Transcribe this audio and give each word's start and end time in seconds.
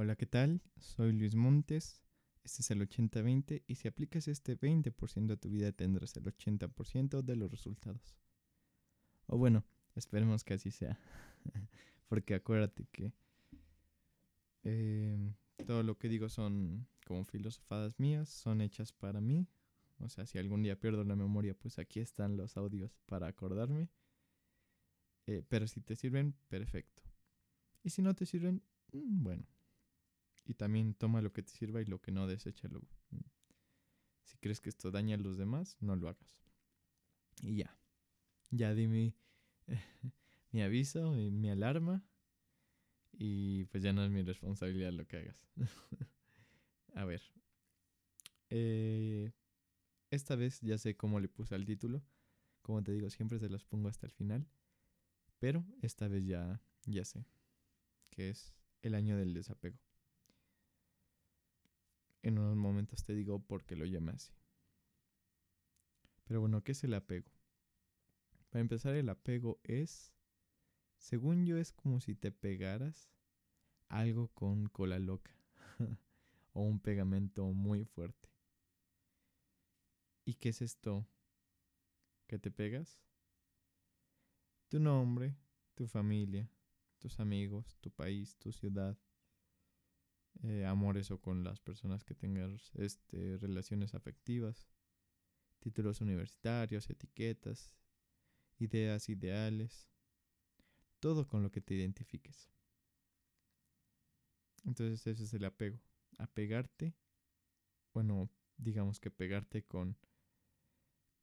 Hola, 0.00 0.14
¿qué 0.14 0.26
tal? 0.26 0.62
Soy 0.78 1.10
Luis 1.10 1.34
Montes. 1.34 2.04
Este 2.44 2.62
es 2.62 2.70
el 2.70 2.88
80-20 2.88 3.64
y 3.66 3.74
si 3.74 3.88
aplicas 3.88 4.28
este 4.28 4.56
20% 4.56 5.32
a 5.32 5.36
tu 5.36 5.50
vida 5.50 5.72
tendrás 5.72 6.16
el 6.16 6.22
80% 6.22 7.22
de 7.22 7.34
los 7.34 7.50
resultados. 7.50 8.16
O 9.26 9.36
bueno, 9.38 9.64
esperemos 9.96 10.44
que 10.44 10.54
así 10.54 10.70
sea. 10.70 11.00
Porque 12.06 12.36
acuérdate 12.36 12.86
que 12.92 13.12
em, 14.62 15.34
todo 15.66 15.82
lo 15.82 15.98
que 15.98 16.08
digo 16.08 16.28
son 16.28 16.86
como 17.04 17.24
filosofadas 17.24 17.98
mías, 17.98 18.28
son 18.28 18.60
hechas 18.60 18.92
para 18.92 19.20
mí. 19.20 19.48
O 19.98 20.08
sea, 20.08 20.26
si 20.26 20.38
algún 20.38 20.62
día 20.62 20.78
pierdo 20.78 21.02
la 21.02 21.16
memoria, 21.16 21.58
pues 21.58 21.80
aquí 21.80 21.98
están 21.98 22.36
los 22.36 22.56
audios 22.56 23.00
para 23.06 23.26
acordarme. 23.26 23.90
Eh, 25.26 25.42
pero 25.48 25.66
si 25.66 25.80
te 25.80 25.96
sirven, 25.96 26.36
perfecto. 26.46 27.02
Y 27.82 27.90
si 27.90 28.00
no 28.00 28.14
te 28.14 28.26
sirven, 28.26 28.62
mm, 28.92 29.24
bueno. 29.24 29.57
Y 30.48 30.54
también 30.54 30.94
toma 30.94 31.20
lo 31.20 31.32
que 31.32 31.42
te 31.42 31.52
sirva 31.52 31.82
y 31.82 31.84
lo 31.84 32.00
que 32.00 32.10
no, 32.10 32.26
deséchalo. 32.26 32.80
Mm. 33.10 33.20
Si 34.24 34.38
crees 34.38 34.60
que 34.60 34.70
esto 34.70 34.90
daña 34.90 35.16
a 35.16 35.18
los 35.18 35.36
demás, 35.36 35.76
no 35.80 35.94
lo 35.94 36.08
hagas. 36.08 36.40
Y 37.42 37.56
ya. 37.56 37.78
Ya 38.50 38.74
di 38.74 38.88
mi, 38.88 39.14
aviso, 40.64 41.12
mi, 41.12 41.30
mi 41.30 41.50
alarma. 41.50 42.02
Y 43.12 43.66
pues 43.66 43.82
ya 43.82 43.92
no 43.92 44.02
es 44.02 44.10
mi 44.10 44.22
responsabilidad 44.22 44.92
lo 44.92 45.06
que 45.06 45.18
hagas. 45.18 45.46
a 46.94 47.04
ver. 47.04 47.22
Eh, 48.48 49.32
esta 50.10 50.34
vez 50.34 50.62
ya 50.62 50.78
sé 50.78 50.96
cómo 50.96 51.20
le 51.20 51.28
puse 51.28 51.54
al 51.54 51.66
título. 51.66 52.02
Como 52.62 52.82
te 52.82 52.92
digo, 52.92 53.10
siempre 53.10 53.38
se 53.38 53.50
los 53.50 53.66
pongo 53.66 53.88
hasta 53.88 54.06
el 54.06 54.12
final. 54.12 54.48
Pero 55.38 55.64
esta 55.82 56.08
vez 56.08 56.24
ya, 56.24 56.62
ya 56.86 57.04
sé 57.04 57.26
que 58.08 58.30
es 58.30 58.54
el 58.82 58.94
año 58.94 59.16
del 59.16 59.34
desapego. 59.34 59.78
En 62.22 62.38
unos 62.38 62.56
momentos 62.56 63.04
te 63.04 63.14
digo 63.14 63.40
por 63.40 63.64
qué 63.64 63.76
lo 63.76 63.84
llame 63.84 64.12
así. 64.12 64.32
Pero 66.24 66.40
bueno, 66.40 66.62
¿qué 66.62 66.72
es 66.72 66.84
el 66.84 66.94
apego? 66.94 67.30
Para 68.50 68.60
empezar, 68.60 68.94
el 68.94 69.08
apego 69.08 69.60
es, 69.62 70.12
según 70.96 71.46
yo, 71.46 71.58
es 71.58 71.72
como 71.72 72.00
si 72.00 72.14
te 72.14 72.32
pegaras 72.32 73.10
algo 73.88 74.28
con 74.28 74.68
cola 74.68 74.98
loca 74.98 75.32
o 76.52 76.62
un 76.62 76.80
pegamento 76.80 77.46
muy 77.46 77.84
fuerte. 77.84 78.28
¿Y 80.24 80.34
qué 80.34 80.50
es 80.50 80.60
esto 80.60 81.06
que 82.26 82.38
te 82.38 82.50
pegas? 82.50 83.00
Tu 84.68 84.78
nombre, 84.78 85.34
tu 85.74 85.86
familia, 85.86 86.50
tus 86.98 87.20
amigos, 87.20 87.78
tu 87.80 87.90
país, 87.90 88.36
tu 88.36 88.52
ciudad, 88.52 88.98
eh, 90.44 90.64
amores 90.66 91.10
o 91.10 91.20
con 91.20 91.44
las 91.44 91.60
personas 91.60 92.04
que 92.04 92.14
tengas 92.14 92.72
este, 92.76 93.38
relaciones 93.38 93.94
afectivas, 93.94 94.68
títulos 95.58 96.00
universitarios, 96.00 96.88
etiquetas, 96.90 97.74
ideas, 98.58 99.08
ideales, 99.08 99.88
todo 101.00 101.26
con 101.26 101.42
lo 101.42 101.50
que 101.50 101.60
te 101.60 101.74
identifiques. 101.74 102.50
Entonces 104.64 105.06
ese 105.06 105.24
es 105.24 105.34
el 105.34 105.44
apego, 105.44 105.80
apegarte, 106.18 106.94
bueno, 107.92 108.30
digamos 108.56 109.00
que 109.00 109.10
pegarte 109.10 109.64
con 109.64 109.96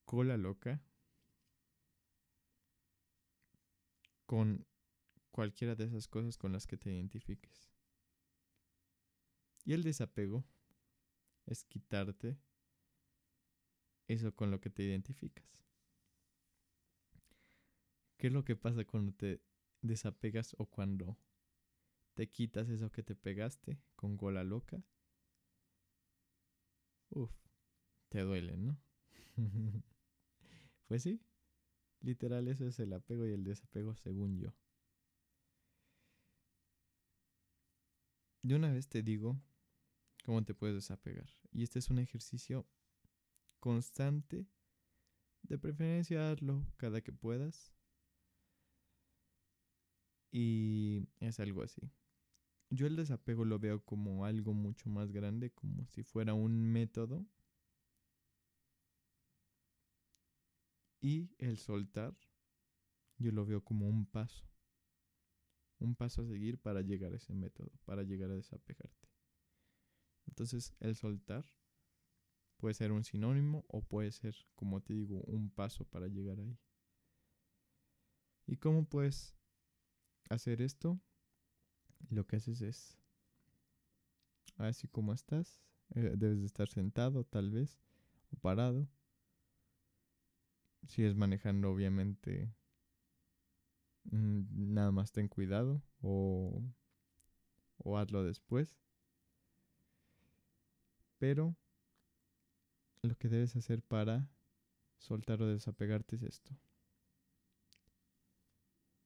cola 0.06 0.38
loca, 0.38 0.82
con 4.26 4.66
cualquiera 5.32 5.76
de 5.76 5.86
esas 5.86 6.08
cosas 6.08 6.38
con 6.38 6.52
las 6.52 6.66
que 6.66 6.78
te 6.78 6.92
identifiques. 6.92 7.75
Y 9.66 9.74
el 9.74 9.84
desapego 9.84 10.46
es 11.46 11.66
quitarte 11.66 12.38
eso 14.08 14.34
con 14.34 14.52
lo 14.52 14.62
que 14.62 14.70
te 14.70 14.84
identificas. 14.84 15.46
¿Qué 18.18 18.28
es 18.28 18.34
lo 18.34 18.46
que 18.46 18.56
pasa 18.56 18.86
cuando 18.86 19.12
te 19.12 19.42
desapegas 19.82 20.56
o 20.58 20.66
cuando 20.66 21.18
te 22.14 22.30
quitas 22.30 22.70
eso 22.70 22.92
que 22.92 23.04
te 23.04 23.16
pegaste 23.16 23.80
con 23.96 24.16
gola 24.18 24.44
loca? 24.44 24.82
Uf, 27.10 27.32
te 28.10 28.22
duele, 28.22 28.58
¿no? 28.58 28.78
pues 30.88 31.04
sí, 31.04 31.20
Literal, 32.02 32.48
eso 32.48 32.68
es 32.68 32.80
el 32.80 32.94
apego 32.94 33.26
y 33.26 33.32
el 33.32 33.44
desapego 33.44 33.96
según 33.96 34.38
yo. 34.38 34.54
De 38.44 38.56
una 38.56 38.72
vez 38.72 38.88
te 38.88 39.02
digo 39.02 39.42
cómo 40.26 40.44
te 40.44 40.54
puedes 40.54 40.76
desapegar. 40.76 41.30
Y 41.52 41.64
este 41.64 41.80
es 41.80 41.90
un 41.90 42.00
ejercicio 42.00 42.68
constante. 43.60 44.48
De 45.44 45.58
preferencia 45.58 46.32
hazlo 46.32 46.66
cada 46.78 47.02
que 47.02 47.14
puedas. 47.14 47.74
Y 50.32 51.08
es 51.20 51.40
algo 51.40 51.64
así. 51.64 51.82
Yo 52.70 52.88
el 52.88 52.96
desapego 52.96 53.46
lo 53.46 53.60
veo 53.60 53.86
como 53.86 54.26
algo 54.26 54.54
mucho 54.54 54.90
más 54.90 55.12
grande, 55.12 55.52
como 55.52 55.86
si 55.86 56.04
fuera 56.04 56.34
un 56.34 56.62
método 56.72 57.26
Y 61.06 61.30
el 61.38 61.60
soltar, 61.60 62.18
yo 63.20 63.32
lo 63.32 63.46
veo 63.46 63.64
como 63.64 63.88
un 63.88 64.08
paso. 64.08 64.44
Un 65.78 65.96
paso 65.96 66.24
a 66.24 66.26
seguir 66.26 66.58
para 66.58 66.82
llegar 66.82 67.14
a 67.14 67.18
ese 67.18 67.36
método, 67.36 67.70
para 67.86 68.02
llegar 68.02 68.32
a 68.32 68.36
desapegarte. 68.36 69.05
Entonces, 70.28 70.74
el 70.80 70.96
soltar 70.96 71.46
puede 72.58 72.74
ser 72.74 72.92
un 72.92 73.04
sinónimo 73.04 73.66
o 73.68 73.82
puede 73.82 74.12
ser, 74.12 74.36
como 74.56 74.82
te 74.82 74.94
digo, 74.94 75.22
un 75.28 75.50
paso 75.50 75.86
para 75.86 76.08
llegar 76.08 76.40
ahí. 76.40 76.58
¿Y 78.48 78.58
cómo 78.58 78.86
puedes 78.86 79.36
hacer 80.30 80.62
esto? 80.62 81.00
Lo 82.10 82.26
que 82.28 82.36
haces 82.36 82.62
es, 82.62 82.98
así 84.58 84.88
como 84.88 85.14
estás, 85.14 85.62
eh, 85.96 86.14
debes 86.16 86.40
de 86.40 86.46
estar 86.46 86.68
sentado 86.68 87.24
tal 87.24 87.52
vez, 87.52 87.80
o 88.32 88.38
parado, 88.38 88.88
si 90.88 91.04
es 91.04 91.16
manejando, 91.16 91.72
obviamente, 91.72 92.54
mm, 94.04 94.74
nada 94.74 94.92
más 94.92 95.12
ten 95.12 95.28
cuidado 95.28 95.82
o, 96.02 96.64
o 97.78 97.98
hazlo 97.98 98.24
después. 98.24 98.85
Pero 101.18 101.56
lo 103.02 103.16
que 103.16 103.30
debes 103.30 103.56
hacer 103.56 103.82
para 103.82 104.30
soltar 104.98 105.42
o 105.42 105.48
desapegarte 105.48 106.16
es 106.16 106.24
esto. 106.24 106.58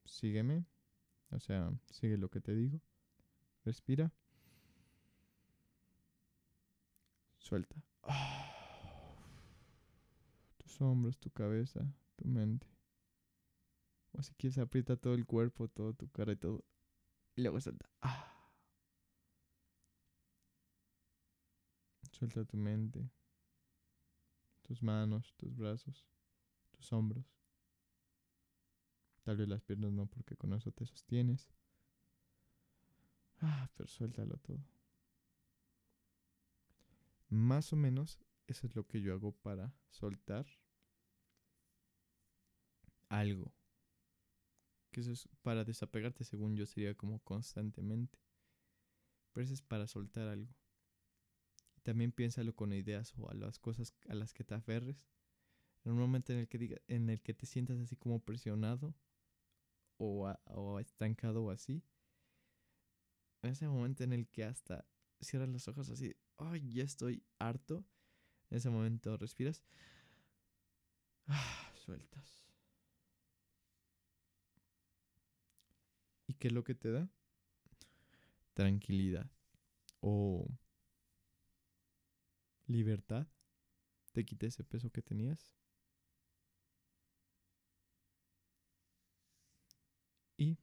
Sígueme. 0.06 0.66
O 1.32 1.40
sea, 1.40 1.72
sigue 1.92 2.18
lo 2.18 2.30
que 2.30 2.42
te 2.42 2.56
digo. 2.56 2.82
Respira. 3.64 4.12
Suelta. 7.38 7.84
Ah 8.04 8.50
hombros, 10.82 11.18
tu 11.18 11.30
cabeza, 11.32 11.82
tu 12.16 12.28
mente. 12.28 12.68
O 14.14 14.24
si 14.24 14.34
quieres 14.36 14.58
aprieta 14.58 14.96
todo 14.98 15.14
el 15.14 15.26
cuerpo, 15.26 15.68
todo 15.68 15.94
tu 15.94 16.10
cara 16.10 16.34
y 16.34 16.38
todo. 16.38 16.64
Y 17.36 17.42
luego 17.42 17.62
suelta. 17.62 17.90
Suelta 22.20 22.44
tu 22.44 22.58
mente, 22.58 23.10
tus 24.62 24.84
manos, 24.84 25.34
tus 25.38 25.56
brazos, 25.56 26.06
tus 26.72 26.92
hombros. 26.92 27.34
Tal 29.24 29.38
vez 29.38 29.48
las 29.48 29.62
piernas 29.62 29.94
no, 29.94 30.06
porque 30.06 30.36
con 30.36 30.52
eso 30.52 30.70
te 30.74 30.86
sostienes. 30.86 31.50
Ah, 33.40 33.70
pero 33.74 33.88
suéltalo 33.88 34.36
todo. 34.40 34.60
Más 37.30 37.72
o 37.72 37.78
menos 37.78 38.20
eso 38.48 38.68
es 38.68 38.76
lo 38.76 38.86
que 38.86 39.00
yo 39.00 39.14
hago 39.14 39.32
para 39.32 39.74
soltar 39.88 40.46
algo. 43.08 43.54
Que 44.92 45.00
eso 45.00 45.14
es 45.14 45.30
para 45.42 45.64
desapegarte, 45.64 46.26
según 46.26 46.58
yo, 46.58 46.66
sería 46.66 46.96
como 46.96 47.20
constantemente. 47.20 48.20
Pero 49.32 49.46
eso 49.46 49.54
es 49.54 49.62
para 49.62 49.88
soltar 49.88 50.28
algo. 50.28 50.59
También 51.90 52.12
piénsalo 52.12 52.54
con 52.56 52.72
ideas 52.72 53.16
o 53.18 53.32
a 53.32 53.34
las 53.34 53.58
cosas 53.58 53.96
a 54.10 54.14
las 54.14 54.32
que 54.32 54.44
te 54.44 54.54
aferres. 54.54 55.04
En 55.84 55.94
un 55.94 55.98
momento 55.98 56.32
en 56.32 56.38
el 56.38 56.48
que, 56.48 56.60
diga, 56.60 56.78
en 56.88 57.10
el 57.10 57.20
que 57.20 57.34
te 57.34 57.48
sientas 57.48 57.80
así 57.80 57.96
como 57.96 58.20
presionado 58.20 58.94
o, 59.98 60.32
o 60.46 60.80
estancado 60.80 61.44
o 61.44 61.50
así. 61.50 61.82
En 63.42 63.50
ese 63.54 63.68
momento 63.68 64.04
en 64.04 64.14
el 64.14 64.28
que 64.28 64.44
hasta 64.44 64.86
cierras 65.20 65.50
los 65.50 65.68
ojos 65.68 65.90
así, 65.90 66.16
ay, 66.38 66.72
ya 66.72 66.84
estoy 66.84 67.24
harto. 67.40 67.84
En 68.52 68.58
ese 68.58 68.70
momento 68.70 69.18
respiras. 69.18 69.64
Sueltas. 71.74 72.46
¿Y 76.28 76.36
qué 76.36 76.50
es 76.50 76.54
lo 76.54 76.64
que 76.64 76.76
te 76.76 76.92
da? 76.92 77.10
Tranquilidad. 78.54 79.28
o 80.02 80.48
libertad, 82.70 83.28
te 84.12 84.24
quite 84.24 84.48
ese 84.48 84.64
peso 84.64 84.92
que 84.92 85.02
tenías. 85.02 85.56
Y 90.38 90.58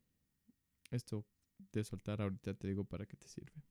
esto 0.91 1.27
de 1.73 1.85
soltar 1.85 2.23
ahorita 2.23 2.55
te 2.55 2.69
digo 2.69 2.85
para 2.85 3.07
qué 3.07 3.17
te 3.17 3.29
sirve. 3.29 3.63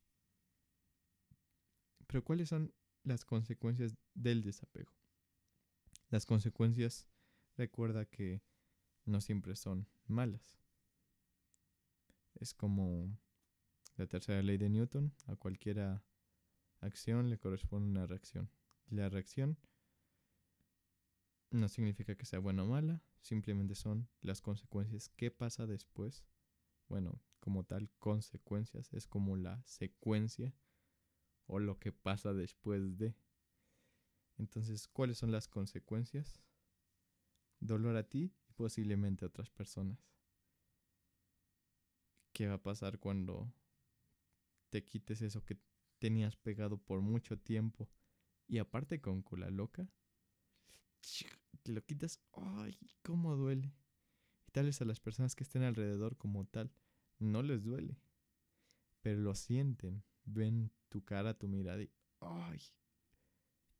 Pero 2.08 2.24
¿cuáles 2.24 2.50
son 2.50 2.74
las 3.04 3.26
consecuencias 3.26 3.96
del 4.14 4.44
desapego? 4.44 4.94
Las 6.10 6.26
consecuencias, 6.26 7.08
recuerda 7.58 8.06
que 8.06 8.44
no 9.06 9.22
siempre 9.22 9.56
son 9.56 9.88
malas. 10.08 10.60
Es 12.36 12.54
como 12.54 13.18
la 13.96 14.08
tercera 14.08 14.42
ley 14.44 14.58
de 14.58 14.70
Newton, 14.70 15.14
a 15.28 15.36
cualquier 15.36 15.80
acción 16.82 17.30
le 17.30 17.38
corresponde 17.38 17.90
una 17.90 18.06
reacción. 18.08 18.50
La 18.88 19.10
reacción 19.10 19.58
no 21.52 21.68
significa 21.70 22.16
que 22.16 22.26
sea 22.26 22.40
buena 22.40 22.64
o 22.64 22.68
mala, 22.68 23.04
simplemente 23.22 23.76
son 23.76 24.10
las 24.22 24.42
consecuencias. 24.42 25.10
¿Qué 25.10 25.32
pasa 25.32 25.66
después? 25.66 26.26
Bueno, 26.88 27.22
como 27.40 27.64
tal, 27.64 27.90
consecuencias 28.00 28.94
es 28.94 29.08
como 29.08 29.36
la 29.38 29.64
secuencia 29.66 30.54
o 31.48 31.60
lo 31.60 31.80
que 31.80 31.92
pasa 31.92 32.34
después 32.34 32.98
de. 32.98 33.16
Entonces, 34.38 34.88
¿cuáles 34.88 35.18
son 35.18 35.32
las 35.32 35.48
consecuencias? 35.48 36.44
Dolor 37.60 37.96
a 37.96 38.08
ti 38.08 38.34
y 38.50 38.54
posiblemente 38.54 39.26
a 39.26 39.30
otras 39.30 39.50
personas. 39.50 40.00
¿Qué 42.34 42.48
va 42.48 42.56
a 42.56 42.64
pasar 42.64 43.00
cuando 43.00 43.54
te 44.70 44.84
quites 44.84 45.22
eso 45.22 45.44
que 45.46 45.58
tenías 46.00 46.36
pegado 46.36 46.78
por 46.78 47.02
mucho 47.02 47.38
tiempo 47.38 47.90
y 48.48 48.60
aparte 48.60 49.02
con 49.02 49.22
cola 49.22 49.50
loca? 49.50 49.88
Te 51.64 51.72
lo 51.72 51.84
quitas, 51.84 52.20
ay, 52.34 52.78
cómo 53.02 53.36
duele. 53.36 53.74
Y 54.48 54.52
tal 54.52 54.66
vez 54.66 54.82
a 54.82 54.86
las 54.86 55.00
personas 55.00 55.36
que 55.36 55.44
estén 55.44 55.64
alrededor 55.64 56.18
como 56.18 56.46
tal 56.46 56.72
no 57.20 57.42
les 57.42 57.64
duele, 57.64 57.98
pero 59.02 59.20
lo 59.20 59.34
sienten, 59.36 60.04
ven 60.26 60.72
tu 60.90 61.04
cara, 61.04 61.38
tu 61.38 61.48
mirada 61.48 61.82
y 61.82 61.92
ay, 62.20 62.60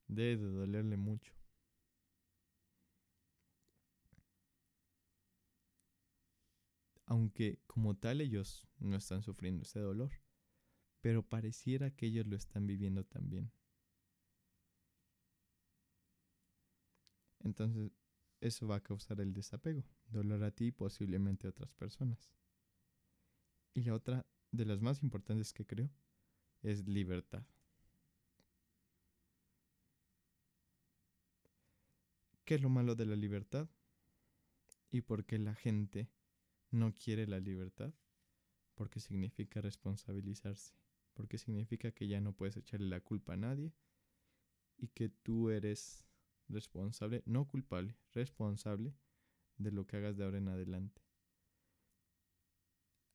debe 0.08 0.44
de 0.44 0.52
dolerle 0.52 0.98
mucho. 0.98 1.34
Aunque 7.06 7.60
como 7.68 7.96
tal 7.96 8.22
ellos 8.22 8.68
no 8.80 8.98
están 8.98 9.22
sufriendo 9.22 9.64
ese 9.64 9.80
dolor, 9.80 10.12
pero 11.06 11.22
pareciera 11.22 11.92
que 11.92 12.08
ellos 12.08 12.26
lo 12.26 12.36
están 12.36 12.66
viviendo 12.66 13.04
también. 13.04 13.52
Entonces, 17.44 17.92
eso 18.42 18.68
va 18.68 18.78
a 18.78 18.84
causar 18.84 19.22
el 19.22 19.32
desapego, 19.32 19.84
dolor 20.08 20.44
a 20.44 20.50
ti 20.50 20.66
y 20.66 20.72
posiblemente 20.72 21.46
a 21.46 21.52
otras 21.52 21.72
personas. 21.74 22.32
Y 23.76 23.84
la 23.84 23.94
otra 23.94 24.26
de 24.50 24.66
las 24.66 24.82
más 24.82 25.04
importantes 25.04 25.54
que 25.54 25.64
creo 25.64 25.92
es 26.64 26.88
libertad. 26.88 27.46
¿Qué 32.46 32.56
es 32.56 32.62
lo 32.64 32.70
malo 32.70 32.96
de 32.96 33.06
la 33.06 33.16
libertad? 33.16 33.70
¿Y 34.90 35.02
por 35.02 35.24
qué 35.24 35.38
la 35.38 35.54
gente 35.54 36.10
no 36.72 36.96
quiere 36.96 37.28
la 37.28 37.40
libertad? 37.40 37.94
Porque 38.74 39.00
significa 39.00 39.62
responsabilizarse 39.62 40.85
porque 41.16 41.38
significa 41.40 41.92
que 41.92 42.08
ya 42.08 42.22
no 42.22 42.34
puedes 42.34 42.58
echarle 42.58 42.88
la 42.88 43.02
culpa 43.02 43.34
a 43.34 43.38
nadie 43.38 43.74
y 44.78 44.90
que 44.90 45.10
tú 45.10 45.50
eres 45.50 46.06
responsable, 46.48 47.24
no 47.26 47.48
culpable, 47.48 47.96
responsable 48.14 48.94
de 49.58 49.72
lo 49.72 49.88
que 49.88 49.98
hagas 49.98 50.18
de 50.18 50.26
ahora 50.26 50.38
en 50.38 50.50
adelante. 50.50 51.02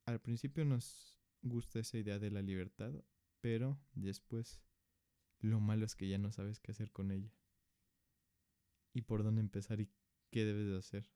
Al 0.07 0.21
principio 0.21 0.65
nos 0.65 1.19
gusta 1.43 1.79
esa 1.79 1.99
idea 1.99 2.19
de 2.19 2.31
la 2.31 2.43
libertad, 2.43 2.93
pero 3.41 3.79
después 3.95 4.61
lo 5.39 5.61
malo 5.61 5.85
es 5.85 5.95
que 5.95 6.09
ya 6.09 6.19
no 6.19 6.33
sabes 6.33 6.59
qué 6.59 6.73
hacer 6.73 6.91
con 6.91 7.11
ella. 7.11 7.33
Y 8.93 9.03
por 9.03 9.23
dónde 9.23 9.41
empezar 9.41 9.81
y 9.81 9.89
qué 10.31 10.45
debes 10.45 10.69
de 10.69 10.79
hacer. 10.79 11.11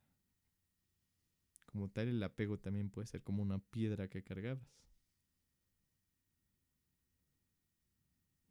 Como 1.66 1.90
tal, 1.90 2.08
el 2.08 2.22
apego 2.22 2.58
también 2.58 2.90
puede 2.90 3.08
ser 3.08 3.22
como 3.22 3.42
una 3.42 3.58
piedra 3.58 4.08
que 4.08 4.22
cargabas. 4.22 4.93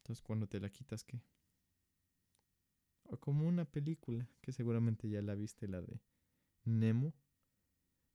Entonces, 0.03 0.21
cuando 0.21 0.47
te 0.47 0.59
la 0.59 0.69
quitas, 0.69 1.05
¿qué? 1.05 1.21
O 3.03 3.17
como 3.17 3.47
una 3.47 3.63
película, 3.63 4.29
que 4.41 4.51
seguramente 4.51 5.09
ya 5.09 5.21
la 5.21 5.33
viste, 5.33 5.65
la 5.69 5.81
de 5.81 6.01
Nemo. 6.65 7.13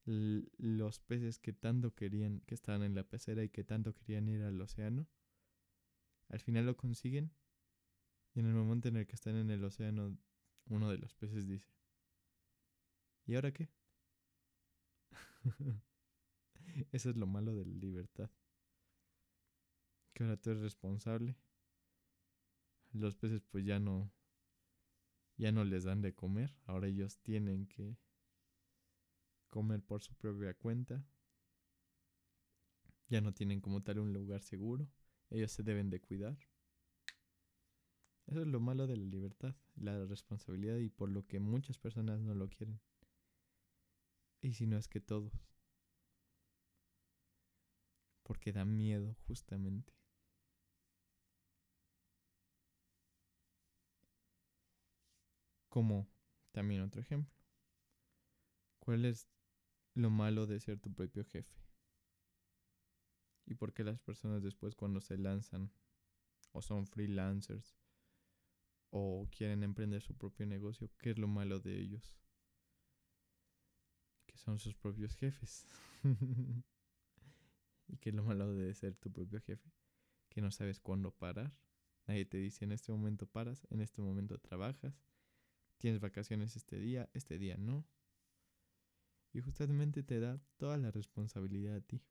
los 0.05 1.01
peces 1.01 1.39
que 1.39 1.55
tanto 1.55 1.95
querían, 1.95 2.41
que 2.41 2.55
estaban 2.55 2.83
en 2.83 2.95
la 2.95 3.05
pecera 3.05 3.43
y 3.43 3.49
que 3.49 3.65
tanto 3.65 3.95
querían 3.95 4.29
ir 4.29 4.43
al 4.43 4.61
océano, 4.61 5.07
al 6.29 6.41
final 6.41 6.67
lo 6.67 6.77
consiguen. 6.77 7.33
Y 8.35 8.41
en 8.41 8.47
el 8.47 8.55
momento 8.55 8.89
en 8.89 8.97
el 8.97 9.07
que 9.07 9.15
están 9.15 9.37
en 9.37 9.51
el 9.51 9.65
océano, 9.65 10.19
uno 10.67 10.91
de 10.91 10.99
los 10.99 11.15
peces 11.15 11.47
dice, 11.47 11.73
¿y 13.25 13.35
ahora 13.35 13.51
qué? 13.51 13.71
Eso 16.93 17.09
es 17.09 17.17
lo 17.17 17.27
malo 17.27 17.55
de 17.55 17.65
la 17.65 17.75
libertad. 17.75 18.31
Que 20.13 20.25
ahora 20.25 20.37
tú 20.37 20.51
eres 20.51 20.63
responsable 20.63 21.35
los 22.93 23.17
peces 23.17 23.43
pues 23.51 23.65
ya 23.65 23.79
no 23.79 24.13
ya 25.37 25.53
no 25.53 25.65
les 25.65 25.85
dan 25.85 26.03
de 26.03 26.15
comer, 26.15 26.53
ahora 26.67 26.89
ellos 26.89 27.19
tienen 27.21 27.67
que 27.67 27.97
comer 29.49 29.83
por 29.83 30.03
su 30.03 30.15
propia 30.15 30.53
cuenta. 30.55 31.05
Ya 33.09 33.21
no 33.21 33.33
tienen 33.33 33.61
como 33.61 33.83
tal 33.83 34.01
un 34.01 34.13
lugar 34.13 34.43
seguro, 34.43 34.89
ellos 35.31 35.53
se 35.53 35.63
deben 35.63 35.91
de 35.91 36.01
cuidar. 36.01 36.37
Eso 38.27 38.43
es 38.43 38.47
lo 38.47 38.61
malo 38.61 38.87
de 38.87 38.97
la 38.97 39.05
libertad, 39.05 39.55
la 39.77 40.05
responsabilidad 40.05 40.77
y 40.77 40.91
por 40.91 41.09
lo 41.09 41.27
que 41.27 41.39
muchas 41.41 41.79
personas 41.79 42.21
no 42.21 42.35
lo 42.35 42.51
quieren. 42.51 42.81
Y 44.43 44.53
si 44.53 44.67
no 44.67 44.77
es 44.77 44.87
que 44.89 45.01
todos. 45.01 45.33
Porque 48.23 48.53
da 48.53 48.67
miedo 48.67 49.17
justamente. 49.27 49.98
Como 55.69 56.09
también 56.53 56.83
otro 56.83 57.01
ejemplo. 57.01 57.35
¿Cuál 58.79 59.05
es 59.05 59.29
lo 59.95 60.11
malo 60.11 60.47
de 60.47 60.61
ser 60.61 60.81
tu 60.81 60.93
propio 60.93 61.25
jefe? 61.25 61.59
¿Y 63.47 63.55
por 63.55 63.73
qué 63.73 63.85
las 63.85 64.01
personas 64.01 64.43
después 64.43 64.75
cuando 64.75 65.01
se 65.01 65.17
lanzan 65.17 65.71
o 66.53 66.63
son 66.63 66.87
freelancers 66.87 67.79
o 68.91 69.29
quieren 69.31 69.63
emprender 69.63 70.03
su 70.03 70.15
propio 70.15 70.47
negocio, 70.47 70.91
qué 70.99 71.11
es 71.11 71.19
lo 71.19 71.29
malo 71.29 71.61
de 71.61 71.79
ellos? 71.79 72.15
Que 74.27 74.37
son 74.37 74.59
sus 74.59 74.75
propios 74.75 75.15
jefes. 75.15 75.67
¿Y 77.89 77.97
qué 77.97 78.11
es 78.11 78.15
lo 78.15 78.23
malo 78.23 78.53
de 78.53 78.75
ser 78.75 78.97
tu 78.97 79.11
propio 79.11 79.41
jefe? 79.41 79.71
Que 80.29 80.43
no 80.43 80.51
sabes 80.51 80.79
cuándo 80.81 81.11
parar. 81.11 81.55
Nadie 82.07 82.25
te 82.25 82.39
dice 82.39 82.65
en 82.65 82.73
este 82.73 82.93
momento 82.93 83.27
paras, 83.27 83.67
en 83.71 83.81
este 83.81 84.03
momento 84.03 84.39
trabajas 84.39 84.95
tienes 85.79 86.01
vacaciones 86.01 86.57
este 86.57 86.79
día, 86.79 87.09
este 87.15 87.39
día 87.39 87.57
no. 87.57 87.87
Y 89.33 89.41
justamente 89.41 90.03
te 90.03 90.21
da 90.21 90.41
toda 90.57 90.77
la 90.77 90.91
responsabilidad 90.91 91.77
a 91.77 91.81
ti. 91.81 92.03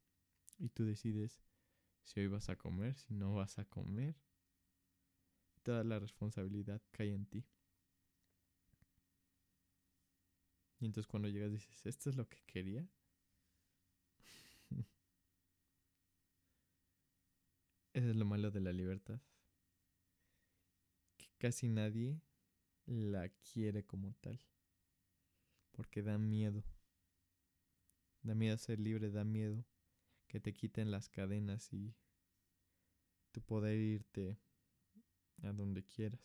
Y 0.58 0.70
tú 0.70 0.86
decides 0.86 1.42
si 2.04 2.22
hoy 2.22 2.28
vas 2.28 2.50
a 2.50 2.56
comer, 2.56 2.96
si 2.96 3.14
no 3.14 3.36
vas 3.36 3.60
a 3.60 3.66
comer. 3.66 4.16
Toda 5.64 5.84
la 5.84 6.00
responsabilidad 6.00 6.82
cae 6.92 7.14
en 7.14 7.26
ti. 7.26 7.46
Y 10.80 10.86
entonces 10.86 11.08
cuando 11.08 11.28
llegas 11.28 11.52
dices, 11.52 11.86
¿esto 11.86 12.10
es 12.10 12.16
lo 12.16 12.30
que 12.30 12.42
quería? 12.46 12.88
Eso 17.94 18.10
es 18.10 18.16
lo 18.16 18.26
malo 18.26 18.52
de 18.52 18.62
la 18.62 18.72
libertad. 18.72 19.20
Que 21.18 21.28
casi 21.40 21.68
nadie 21.68 22.22
la 22.88 23.30
quiere 23.30 23.84
como 23.86 24.14
tal. 24.22 24.40
Porque 25.72 26.02
da 26.02 26.18
miedo. 26.18 26.64
Da 28.24 28.34
miedo 28.34 28.58
ser 28.58 28.80
libre, 28.80 29.12
da 29.12 29.24
miedo 29.24 29.64
que 30.28 30.40
te 30.40 30.54
quiten 30.54 30.92
las 30.92 31.10
cadenas 31.10 31.72
y 31.72 31.96
tu 33.32 33.42
poder 33.42 33.78
irte 33.78 34.40
a 35.44 35.54
donde 35.54 35.84
quieras. 35.84 36.20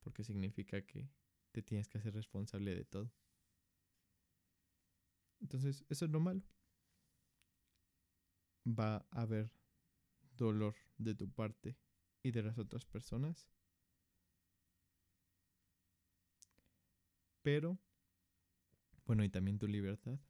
Porque 0.00 0.24
significa 0.24 0.80
que 0.82 1.10
te 1.52 1.62
tienes 1.62 1.88
que 1.88 1.98
hacer 1.98 2.14
responsable 2.14 2.74
de 2.74 2.84
todo. 2.84 3.12
Entonces, 5.40 5.84
eso 5.88 6.04
es 6.04 6.10
lo 6.10 6.20
malo. 6.20 6.42
Va 8.66 9.06
a 9.10 9.22
haber 9.22 9.50
dolor 10.36 10.74
de 10.98 11.14
tu 11.14 11.30
parte 11.30 11.76
y 12.22 12.30
de 12.30 12.42
las 12.42 12.58
otras 12.58 12.84
personas. 12.84 13.48
Pero, 17.50 17.78
bueno, 19.06 19.24
y 19.24 19.30
también 19.30 19.58
tu 19.58 19.66
libertad. 19.66 20.20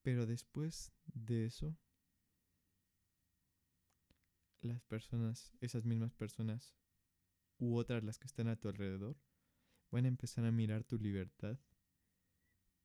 Pero 0.00 0.24
después 0.24 0.90
de 1.04 1.44
eso, 1.44 1.76
las 4.62 4.82
personas, 4.84 5.52
esas 5.60 5.84
mismas 5.84 6.14
personas 6.14 6.74
u 7.58 7.76
otras 7.76 8.02
las 8.04 8.18
que 8.18 8.26
están 8.26 8.48
a 8.48 8.56
tu 8.56 8.70
alrededor, 8.70 9.18
van 9.90 10.06
a 10.06 10.08
empezar 10.08 10.46
a 10.46 10.50
mirar 10.50 10.82
tu 10.82 10.96
libertad 10.96 11.58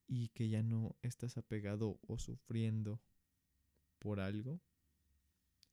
y 0.05 0.27
que 0.33 0.49
ya 0.49 0.61
no 0.61 0.97
estás 1.01 1.37
apegado 1.37 1.97
o 2.05 2.19
sufriendo 2.19 3.01
por 3.99 4.19
algo 4.19 4.59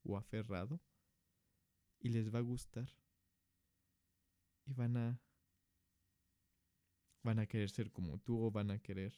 o 0.05 0.15
aferrado 0.15 0.79
y 1.99 2.11
les 2.11 2.33
va 2.33 2.39
a 2.39 2.43
gustar 2.43 2.87
y 4.65 4.71
van 4.71 4.95
a 4.95 5.19
van 7.23 7.39
a 7.39 7.47
querer 7.47 7.69
ser 7.69 7.91
como 7.91 8.19
tú 8.19 8.39
o 8.43 8.51
van 8.51 8.71
a 8.71 8.79
querer 8.79 9.13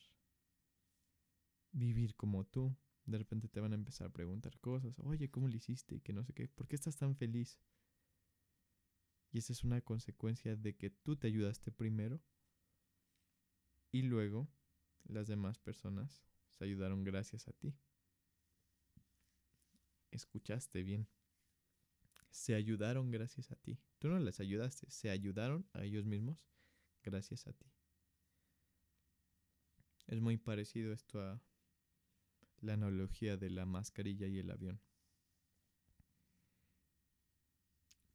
vivir 1.71 2.15
como 2.15 2.45
tú. 2.45 2.75
De 3.05 3.17
repente 3.17 3.47
te 3.47 3.59
van 3.59 3.73
a 3.73 3.75
empezar 3.75 4.07
a 4.07 4.13
preguntar 4.13 4.59
cosas. 4.59 4.97
Oye, 4.99 5.29
¿cómo 5.29 5.47
lo 5.47 5.55
hiciste? 5.55 6.01
Que 6.01 6.13
no 6.13 6.23
sé 6.23 6.33
qué. 6.33 6.47
¿Por 6.47 6.67
qué 6.67 6.75
estás 6.75 6.97
tan 6.97 7.15
feliz? 7.15 7.59
Y 9.31 9.39
esa 9.39 9.53
es 9.53 9.63
una 9.63 9.81
consecuencia 9.81 10.55
de 10.55 10.75
que 10.75 10.89
tú 10.89 11.17
te 11.17 11.27
ayudaste 11.27 11.71
primero 11.71 12.21
y 13.91 14.03
luego 14.03 14.47
las 15.03 15.27
demás 15.27 15.59
personas 15.59 16.23
se 16.49 16.63
ayudaron 16.63 17.03
gracias 17.03 17.47
a 17.47 17.53
ti. 17.53 17.75
Escuchaste 20.11 20.83
bien. 20.83 21.07
Se 22.29 22.55
ayudaron 22.55 23.11
gracias 23.11 23.51
a 23.51 23.55
ti. 23.55 23.77
Tú 23.99 24.07
no 24.07 24.19
les 24.19 24.39
ayudaste, 24.39 24.89
se 24.89 25.09
ayudaron 25.09 25.67
a 25.73 25.83
ellos 25.83 26.05
mismos 26.05 26.47
gracias 27.03 27.47
a 27.47 27.53
ti. 27.53 27.74
Es 30.07 30.21
muy 30.21 30.37
parecido 30.37 30.93
esto 30.93 31.21
a 31.21 31.41
la 32.61 32.73
analogía 32.73 33.37
de 33.37 33.49
la 33.49 33.65
mascarilla 33.65 34.27
y 34.27 34.39
el 34.39 34.51
avión. 34.51 34.79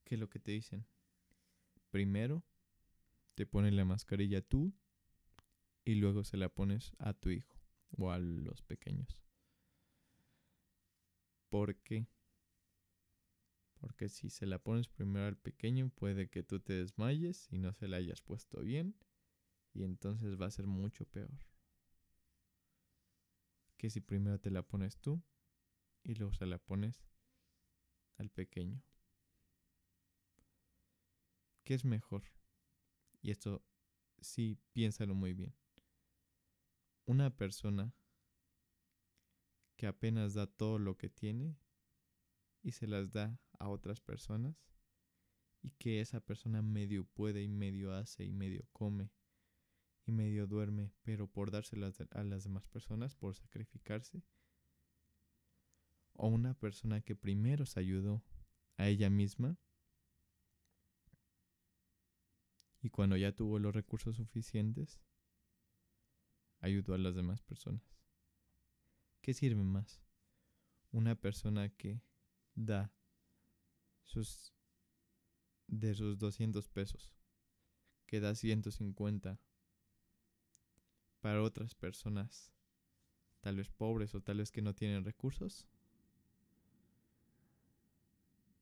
¿Qué 0.04 0.14
es 0.14 0.20
lo 0.20 0.28
que 0.28 0.38
te 0.38 0.52
dicen? 0.52 0.86
Primero 1.90 2.44
te 3.34 3.46
pones 3.46 3.72
la 3.72 3.84
mascarilla 3.84 4.42
tú 4.42 4.72
y 5.84 5.96
luego 5.96 6.24
se 6.24 6.36
la 6.36 6.48
pones 6.48 6.92
a 6.98 7.14
tu 7.14 7.30
hijo 7.30 7.60
o 7.96 8.10
a 8.10 8.18
los 8.18 8.62
pequeños. 8.62 9.22
¿Por 11.48 11.76
qué? 11.76 12.06
Porque 13.80 14.08
si 14.08 14.30
se 14.30 14.46
la 14.46 14.58
pones 14.58 14.88
primero 14.88 15.26
al 15.26 15.36
pequeño 15.36 15.90
puede 15.90 16.28
que 16.28 16.42
tú 16.42 16.60
te 16.60 16.74
desmayes 16.74 17.48
y 17.50 17.58
no 17.58 17.72
se 17.72 17.88
la 17.88 17.96
hayas 17.96 18.20
puesto 18.20 18.60
bien 18.60 18.94
y 19.72 19.82
entonces 19.84 20.40
va 20.40 20.46
a 20.46 20.50
ser 20.50 20.66
mucho 20.66 21.06
peor. 21.06 21.49
Que 23.80 23.88
si 23.88 24.02
primero 24.02 24.38
te 24.38 24.50
la 24.50 24.60
pones 24.60 24.98
tú 24.98 25.22
y 26.02 26.14
luego 26.14 26.34
se 26.34 26.44
la 26.44 26.58
pones 26.58 27.02
al 28.18 28.28
pequeño. 28.28 28.84
¿Qué 31.64 31.72
es 31.72 31.86
mejor? 31.86 32.24
Y 33.22 33.30
esto 33.30 33.64
sí 34.20 34.58
piénsalo 34.74 35.14
muy 35.14 35.32
bien. 35.32 35.56
Una 37.06 37.34
persona 37.34 37.94
que 39.76 39.86
apenas 39.86 40.34
da 40.34 40.46
todo 40.46 40.78
lo 40.78 40.98
que 40.98 41.08
tiene 41.08 41.56
y 42.60 42.72
se 42.72 42.86
las 42.86 43.12
da 43.12 43.40
a 43.58 43.70
otras 43.70 44.02
personas 44.02 44.62
y 45.62 45.70
que 45.70 46.02
esa 46.02 46.20
persona 46.20 46.60
medio 46.60 47.06
puede 47.06 47.42
y 47.42 47.48
medio 47.48 47.94
hace 47.94 48.26
y 48.26 48.32
medio 48.34 48.68
come 48.74 49.10
y 50.06 50.12
medio 50.12 50.46
duerme, 50.46 50.92
pero 51.02 51.26
por 51.26 51.50
dárselas 51.50 52.00
a 52.10 52.24
las 52.24 52.44
demás 52.44 52.66
personas, 52.66 53.14
por 53.14 53.34
sacrificarse. 53.34 54.22
O 56.14 56.28
una 56.28 56.54
persona 56.54 57.00
que 57.00 57.16
primero 57.16 57.66
se 57.66 57.80
ayudó 57.80 58.22
a 58.76 58.88
ella 58.88 59.10
misma 59.10 59.58
y 62.82 62.90
cuando 62.90 63.16
ya 63.16 63.32
tuvo 63.32 63.58
los 63.58 63.74
recursos 63.74 64.16
suficientes, 64.16 65.00
ayudó 66.60 66.94
a 66.94 66.98
las 66.98 67.14
demás 67.14 67.42
personas. 67.42 67.82
¿Qué 69.20 69.34
sirve 69.34 69.62
más? 69.62 70.02
Una 70.90 71.14
persona 71.14 71.68
que 71.68 72.02
da 72.54 72.92
sus 74.04 74.54
de 75.66 75.94
sus 75.94 76.18
200 76.18 76.68
pesos, 76.68 77.14
que 78.06 78.18
da 78.18 78.34
150 78.34 79.38
para 81.20 81.42
otras 81.42 81.74
personas, 81.74 82.52
tal 83.40 83.56
vez 83.56 83.68
pobres 83.70 84.14
o 84.14 84.20
tal 84.20 84.38
vez 84.38 84.50
que 84.50 84.62
no 84.62 84.74
tienen 84.74 85.04
recursos, 85.04 85.68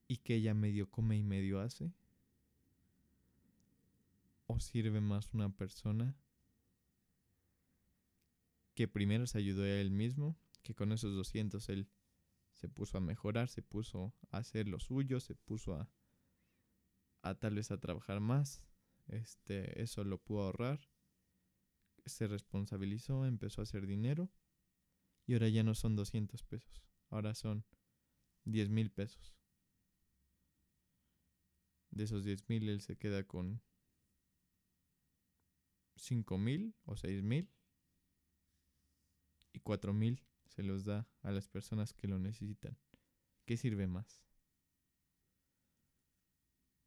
y 0.07 0.19
que 0.19 0.37
ella 0.37 0.55
medio 0.55 0.91
come 0.91 1.17
y 1.17 1.23
medio 1.23 1.61
hace, 1.61 1.93
o 4.47 4.59
sirve 4.59 5.00
más 5.00 5.35
una 5.35 5.50
persona 5.50 6.17
que 8.75 8.88
primero 8.88 9.27
se 9.27 9.38
ayudó 9.38 9.65
a 9.65 9.69
él 9.69 9.91
mismo, 9.91 10.37
que 10.62 10.75
con 10.75 10.93
esos 10.93 11.15
200 11.15 11.69
él 11.69 11.88
se 12.55 12.69
puso 12.69 12.97
a 12.97 13.00
mejorar, 13.00 13.49
se 13.49 13.62
puso 13.62 14.15
a 14.31 14.38
hacer 14.38 14.67
lo 14.67 14.81
suyo, 14.81 15.21
se 15.21 15.35
puso 15.35 15.75
a, 15.75 15.91
a 17.23 17.35
tal 17.35 17.55
vez 17.57 17.71
a 17.71 17.79
trabajar 17.79 18.21
más, 18.21 18.62
este, 19.09 19.83
eso 19.83 20.05
lo 20.05 20.19
pudo 20.19 20.43
ahorrar, 20.43 20.81
se 22.09 22.27
responsabilizó, 22.27 23.27
empezó 23.27 23.61
a 23.61 23.65
hacer 23.65 23.87
dinero 23.87 24.31
y 25.27 25.35
ahora 25.35 25.49
ya 25.49 25.62
no 25.62 25.75
son 25.75 25.97
200 25.97 26.43
pesos, 26.43 26.83
ahora 27.11 27.35
son 27.35 27.65
10 28.45 28.71
mil 28.71 28.91
pesos. 28.91 29.35
De 31.91 32.05
esos 32.05 32.25
10 32.25 32.49
mil 32.49 32.69
él 32.69 32.81
se 32.81 32.97
queda 32.97 33.25
con 33.25 33.62
cinco 35.97 36.38
mil 36.38 36.75
o 36.85 36.97
seis 36.97 37.23
mil 37.23 37.50
y 39.53 39.61
cuatro 39.61 39.93
mil 39.93 40.23
se 40.47 40.62
los 40.62 40.85
da 40.85 41.09
a 41.23 41.31
las 41.31 41.49
personas 41.49 41.93
que 41.93 42.09
lo 42.09 42.19
necesitan. 42.19 42.79
¿Qué 43.45 43.57
sirve 43.57 43.87
más? 43.87 44.23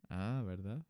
Ah, 0.10 0.44
¿verdad? 0.46 0.86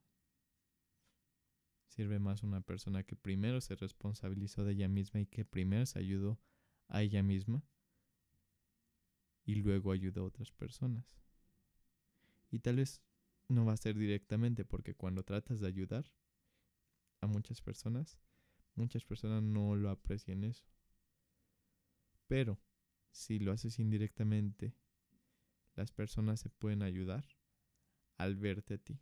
Sirve 1.91 2.19
más 2.19 2.41
una 2.41 2.62
persona 2.62 3.03
que 3.03 3.17
primero 3.17 3.60
se 3.60 3.75
responsabilizó 3.75 4.63
de 4.63 4.71
ella 4.71 4.88
misma 4.88 5.19
y 5.19 5.25
que 5.25 5.43
primero 5.43 5.86
se 5.86 6.00
ayudó 6.00 6.39
a 6.88 7.01
ella 7.01 7.21
misma 7.21 7.65
y 9.43 9.55
luego 9.55 9.91
ayudó 9.91 10.21
a 10.21 10.27
otras 10.27 10.53
personas. 10.53 11.05
Y 12.50 12.60
tal 12.60 12.77
vez 12.77 13.01
no 13.50 13.65
va 13.65 13.74
a 13.74 13.77
ser 13.77 13.98
directamente 13.98 14.63
porque 14.63 14.95
cuando 14.95 15.24
tratas 15.24 15.60
de 15.60 15.67
ayudar, 15.67 16.05
a 17.19 17.27
muchas 17.27 17.62
personas, 17.62 18.21
muchas 18.74 19.03
personas 19.03 19.43
no 19.43 19.75
lo 19.75 19.89
aprecian 19.89 20.45
eso. 20.45 20.63
Pero 22.27 22.57
si 23.12 23.38
lo 23.38 23.51
haces 23.51 23.79
indirectamente, 23.79 24.77
las 25.75 25.91
personas 25.91 26.39
se 26.39 26.50
pueden 26.50 26.83
ayudar 26.83 27.27
al 28.15 28.38
verte 28.38 28.75
a 28.75 28.77
ti. 28.77 29.01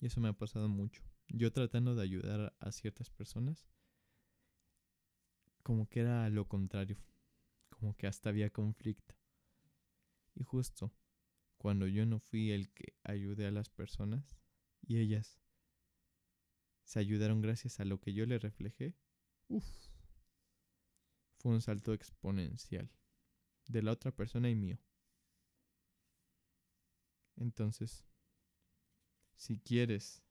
Y 0.00 0.06
eso 0.06 0.18
me 0.18 0.30
ha 0.30 0.32
pasado 0.32 0.66
mucho. 0.66 1.09
Yo 1.32 1.52
tratando 1.52 1.94
de 1.94 2.02
ayudar 2.02 2.56
a 2.58 2.72
ciertas 2.72 3.08
personas, 3.08 3.68
como 5.62 5.88
que 5.88 6.00
era 6.00 6.28
lo 6.28 6.48
contrario, 6.48 6.98
como 7.68 7.96
que 7.96 8.06
hasta 8.06 8.30
había 8.30 8.50
conflicto. 8.50 9.14
Y 10.34 10.42
justo 10.42 10.92
cuando 11.56 11.86
yo 11.86 12.04
no 12.04 12.18
fui 12.18 12.50
el 12.50 12.70
que 12.72 12.94
ayudé 13.04 13.46
a 13.46 13.50
las 13.52 13.68
personas 13.68 14.24
y 14.80 14.98
ellas 14.98 15.40
se 16.84 16.98
ayudaron 16.98 17.40
gracias 17.40 17.78
a 17.78 17.84
lo 17.84 18.00
que 18.00 18.12
yo 18.12 18.26
le 18.26 18.38
reflejé, 18.38 18.96
Uf, 19.48 19.64
fue 21.38 21.52
un 21.52 21.60
salto 21.60 21.92
exponencial 21.92 22.90
de 23.66 23.82
la 23.82 23.92
otra 23.92 24.10
persona 24.10 24.50
y 24.50 24.56
mío. 24.56 24.78
Entonces, 27.36 28.04
si 29.36 29.58
quieres 29.58 30.22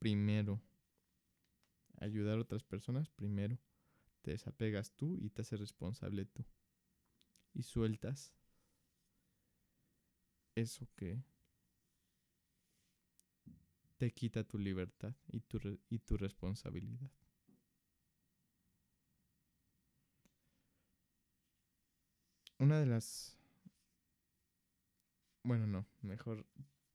primero 0.00 0.60
ayudar 1.98 2.38
a 2.38 2.40
otras 2.40 2.64
personas, 2.64 3.08
primero 3.08 3.56
te 4.22 4.32
desapegas 4.32 4.92
tú 4.96 5.16
y 5.20 5.30
te 5.30 5.42
haces 5.42 5.60
responsable 5.60 6.24
tú. 6.24 6.44
Y 7.54 7.62
sueltas 7.62 8.34
eso 10.56 10.88
que 10.96 11.22
te 13.98 14.10
quita 14.10 14.42
tu 14.42 14.58
libertad 14.58 15.14
y 15.28 15.40
tu, 15.42 15.60
y 15.88 16.00
tu 16.00 16.16
responsabilidad. 16.16 17.12
una 22.60 22.78
de 22.78 22.86
las... 22.86 23.36
Bueno, 25.42 25.66
no, 25.66 25.86
mejor 26.02 26.46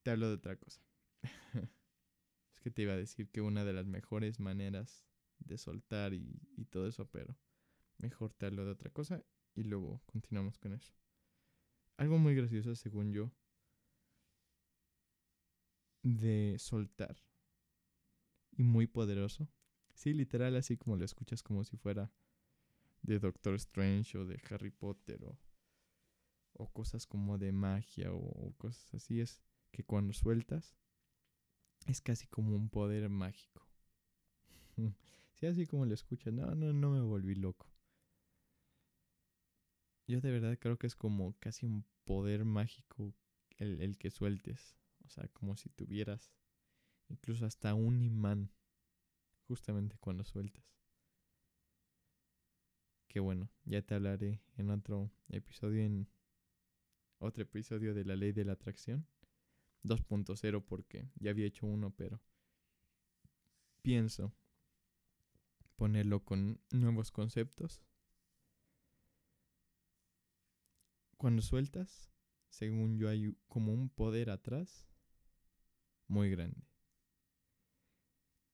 te 0.03 0.11
hablo 0.11 0.29
de 0.29 0.35
otra 0.35 0.55
cosa. 0.55 0.79
que 2.65 2.71
te 2.71 2.81
iba 2.81 2.93
a 2.93 2.97
decir 2.97 3.29
que 3.29 3.41
una 3.41 3.63
de 3.63 3.73
las 3.73 3.85
mejores 3.85 4.39
maneras 4.39 5.05
de 5.37 5.59
soltar 5.59 6.15
y, 6.15 6.41
y 6.57 6.65
todo 6.65 6.87
eso, 6.87 7.05
pero 7.11 7.37
mejor 7.99 8.33
te 8.33 8.47
hablo 8.47 8.65
de 8.65 8.71
otra 8.71 8.89
cosa 8.89 9.23
y 9.53 9.65
luego 9.65 10.01
continuamos 10.07 10.57
con 10.57 10.73
eso. 10.73 10.91
Algo 11.97 12.17
muy 12.17 12.33
gracioso, 12.33 12.75
según 12.75 13.13
yo, 13.13 13.31
de 16.01 16.55
soltar 16.57 17.15
y 18.49 18.63
muy 18.63 18.87
poderoso. 18.87 19.47
Sí, 19.93 20.15
literal, 20.15 20.55
así 20.55 20.75
como 20.75 20.97
lo 20.97 21.05
escuchas 21.05 21.43
como 21.43 21.63
si 21.65 21.77
fuera 21.77 22.11
de 23.03 23.19
Doctor 23.19 23.53
Strange 23.53 24.17
o 24.17 24.25
de 24.25 24.41
Harry 24.49 24.71
Potter 24.71 25.23
o, 25.23 25.37
o 26.53 26.67
cosas 26.73 27.05
como 27.05 27.37
de 27.37 27.51
magia 27.51 28.11
o, 28.11 28.55
cosas 28.57 28.91
así. 28.95 29.21
Es 29.21 29.39
que 29.69 29.83
cuando 29.83 30.13
sueltas 30.13 30.75
es 31.85 32.01
casi 32.01 32.27
como 32.27 32.55
un 32.55 32.69
poder 32.69 33.09
mágico. 33.09 33.67
sí, 35.33 35.45
así 35.45 35.65
como 35.65 35.85
lo 35.85 35.93
escuchas. 35.93 36.33
No, 36.33 36.53
no, 36.55 36.73
no 36.73 36.91
me 36.91 37.01
volví 37.01 37.35
loco. 37.35 37.67
Yo 40.07 40.21
de 40.21 40.31
verdad 40.31 40.57
creo 40.59 40.77
que 40.77 40.87
es 40.87 40.95
como 40.95 41.35
casi 41.39 41.65
un 41.65 41.85
poder 42.03 42.45
mágico 42.45 43.13
el, 43.57 43.81
el 43.81 43.97
que 43.97 44.11
sueltes. 44.11 44.77
O 45.05 45.09
sea, 45.09 45.27
como 45.29 45.55
si 45.55 45.69
tuvieras 45.69 46.31
incluso 47.09 47.45
hasta 47.45 47.73
un 47.73 48.01
imán 48.01 48.51
justamente 49.47 49.97
cuando 49.99 50.23
sueltas. 50.23 50.63
Que 53.07 53.19
bueno, 53.19 53.49
ya 53.63 53.81
te 53.81 53.95
hablaré 53.95 54.41
en 54.57 54.69
otro 54.69 55.11
episodio, 55.29 55.81
en 55.81 56.07
otro 57.19 57.43
episodio 57.43 57.93
de 57.93 58.05
la 58.05 58.15
ley 58.15 58.31
de 58.31 58.45
la 58.45 58.53
atracción. 58.53 59.07
2.0 59.85 60.65
porque 60.65 61.09
ya 61.15 61.31
había 61.31 61.45
hecho 61.45 61.65
uno, 61.65 61.91
pero 61.91 62.21
pienso 63.81 64.33
ponerlo 65.75 66.23
con 66.23 66.61
nuevos 66.71 67.11
conceptos. 67.11 67.83
Cuando 71.17 71.41
sueltas, 71.41 72.11
según 72.49 72.97
yo 72.97 73.09
hay 73.09 73.37
como 73.47 73.73
un 73.73 73.89
poder 73.89 74.29
atrás 74.29 74.87
muy 76.07 76.29
grande. 76.29 76.67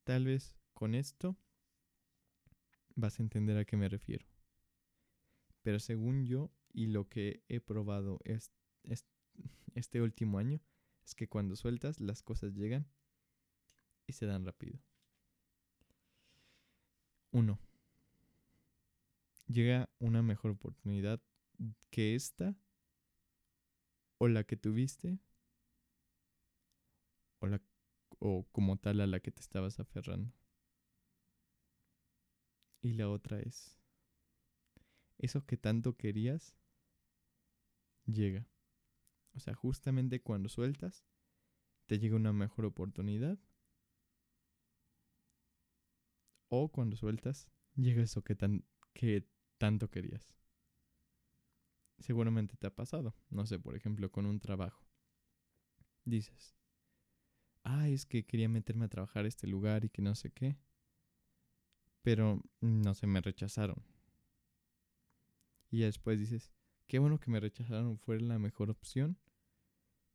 Tal 0.04 0.26
vez 0.26 0.58
con 0.74 0.96
esto 0.96 1.38
vas 2.96 3.20
a 3.20 3.24
entender 3.24 3.58
a 3.58 3.66
qué 3.66 3.78
me 3.78 3.88
refiero. 3.88 4.26
Pero 5.62 5.80
según 5.80 6.26
yo 6.26 6.52
y 6.74 6.88
lo 6.88 7.08
que 7.08 7.44
he 7.48 7.60
probado 7.60 8.20
este 9.76 10.02
último 10.02 10.40
año, 10.40 10.60
que 11.16 11.28
cuando 11.28 11.56
sueltas 11.56 12.00
las 12.00 12.24
cosas 12.24 12.54
llegan 12.54 12.88
y 14.08 14.14
se 14.14 14.26
dan 14.26 14.46
rápido. 14.46 14.80
Uno. 17.32 17.60
Llega 19.48 19.90
una 20.00 20.22
mejor 20.22 20.52
oportunidad 20.52 21.22
que 21.90 22.16
esta 22.16 22.56
o 24.18 24.28
la 24.28 24.44
que 24.44 24.56
tuviste 24.56 25.20
o, 27.40 27.48
la, 27.48 27.62
o 28.20 28.48
como 28.52 28.78
tal 28.78 29.02
a 29.02 29.08
la 29.08 29.20
que 29.20 29.32
te 29.32 29.42
estabas 29.42 29.80
aferrando. 29.80 30.32
Y 32.82 32.94
la 32.94 33.10
otra 33.10 33.40
es, 33.40 33.80
eso 35.18 35.46
que 35.46 35.58
tanto 35.58 35.96
querías 35.98 36.56
llega. 38.06 38.48
O 39.34 39.40
sea, 39.40 39.54
justamente 39.54 40.22
cuando 40.22 40.50
sueltas, 40.50 41.06
te 41.92 42.00
llega 42.00 42.16
una 42.16 42.32
mejor 42.32 42.64
oportunidad. 42.64 43.38
O 46.48 46.72
cuando 46.72 46.96
sueltas, 46.96 47.50
llega 47.76 48.02
eso 48.02 48.24
que, 48.24 48.34
tan, 48.34 48.64
que 48.94 49.28
tanto 49.58 49.90
querías. 49.90 50.34
Seguramente 52.00 52.56
te 52.56 52.68
ha 52.68 52.74
pasado. 52.74 53.14
No 53.30 53.46
sé, 53.46 53.60
por 53.60 53.76
ejemplo, 53.76 54.10
con 54.10 54.26
un 54.26 54.40
trabajo. 54.40 54.88
Dices, 56.06 56.56
ah, 57.66 57.90
es 57.90 58.06
que 58.06 58.26
quería 58.26 58.48
meterme 58.48 58.86
a 58.86 58.90
trabajar 58.90 59.26
a 59.26 59.28
este 59.28 59.48
lugar 59.48 59.84
y 59.84 59.90
que 59.90 60.02
no 60.02 60.16
sé 60.16 60.32
qué. 60.32 60.58
Pero 62.04 62.42
no 62.62 62.94
sé, 62.94 63.06
me 63.06 63.20
rechazaron. 63.20 63.84
Y 65.70 65.82
después 65.82 66.22
dices, 66.22 66.54
qué 66.88 67.00
bueno 67.00 67.20
que 67.20 67.32
me 67.32 67.42
rechazaron, 67.42 68.00
fue 68.00 68.18
la 68.22 68.40
mejor 68.40 68.70
opción. 68.70 69.18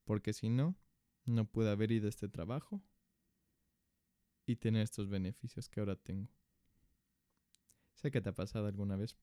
Porque 0.07 0.33
si 0.33 0.49
no, 0.49 0.75
no 1.27 1.45
pude 1.45 1.71
haber 1.71 1.93
ido 1.93 2.07
a 2.07 2.11
este 2.11 2.29
trabajo 2.29 2.83
y 4.47 4.57
tener 4.57 4.83
estos 4.83 5.09
beneficios 5.09 5.69
que 5.69 5.81
ahora 5.81 5.97
tengo. 5.97 6.33
Sé 7.95 8.11
que 8.11 8.21
te 8.21 8.29
ha 8.29 8.35
pasado 8.35 8.67
alguna 8.67 8.97
vez, 8.97 9.17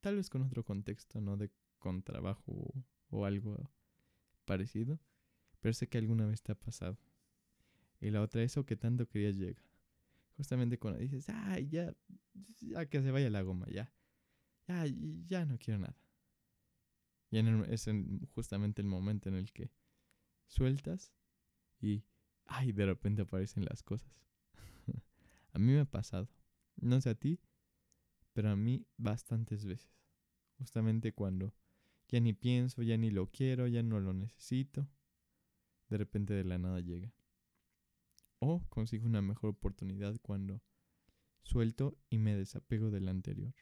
tal 0.00 0.16
vez 0.16 0.30
con 0.30 0.42
otro 0.42 0.64
contexto, 0.64 1.20
no 1.20 1.36
de 1.36 1.50
con 1.78 2.02
trabajo 2.02 2.72
o 3.10 3.24
algo 3.24 3.70
parecido, 4.44 4.98
pero 5.60 5.72
sé 5.72 5.88
que 5.88 5.98
alguna 5.98 6.26
vez 6.26 6.42
te 6.42 6.52
ha 6.52 6.54
pasado. 6.54 6.98
Y 8.00 8.10
la 8.10 8.22
otra, 8.22 8.42
eso 8.42 8.66
que 8.66 8.76
tanto 8.76 9.06
querías 9.08 9.36
llega. 9.36 9.62
Justamente 10.36 10.78
cuando 10.78 11.00
dices, 11.00 11.28
ay, 11.28 11.68
ya, 11.68 11.94
ya 12.60 12.86
que 12.86 13.02
se 13.02 13.10
vaya 13.10 13.30
la 13.30 13.42
goma, 13.42 13.66
ya. 13.68 13.92
Ya, 14.68 14.84
ya 15.28 15.44
no 15.46 15.58
quiero 15.58 15.78
nada. 15.78 15.96
Y 17.30 17.38
en 17.38 17.64
es 17.64 17.88
justamente 18.34 18.82
el 18.82 18.88
momento 18.88 19.28
en 19.28 19.36
el 19.36 19.52
que 19.52 19.70
sueltas 20.46 21.12
y, 21.80 22.04
ay, 22.46 22.72
de 22.72 22.86
repente 22.86 23.22
aparecen 23.22 23.64
las 23.64 23.82
cosas. 23.82 24.10
a 25.52 25.58
mí 25.58 25.72
me 25.72 25.80
ha 25.80 25.84
pasado. 25.84 26.28
No 26.76 27.00
sé 27.00 27.10
a 27.10 27.14
ti, 27.14 27.40
pero 28.32 28.50
a 28.50 28.56
mí 28.56 28.86
bastantes 28.96 29.64
veces. 29.64 29.90
Justamente 30.58 31.12
cuando 31.12 31.54
ya 32.08 32.20
ni 32.20 32.32
pienso, 32.32 32.82
ya 32.82 32.96
ni 32.96 33.10
lo 33.10 33.30
quiero, 33.30 33.66
ya 33.66 33.82
no 33.82 34.00
lo 34.00 34.12
necesito. 34.12 34.88
De 35.88 35.98
repente 35.98 36.34
de 36.34 36.44
la 36.44 36.58
nada 36.58 36.80
llega 36.80 37.12
o 38.38 38.62
consigo 38.68 39.06
una 39.06 39.22
mejor 39.22 39.50
oportunidad 39.50 40.16
cuando 40.22 40.62
suelto 41.42 41.96
y 42.10 42.18
me 42.18 42.36
desapego 42.36 42.90
del 42.90 43.08
anterior. 43.08 43.54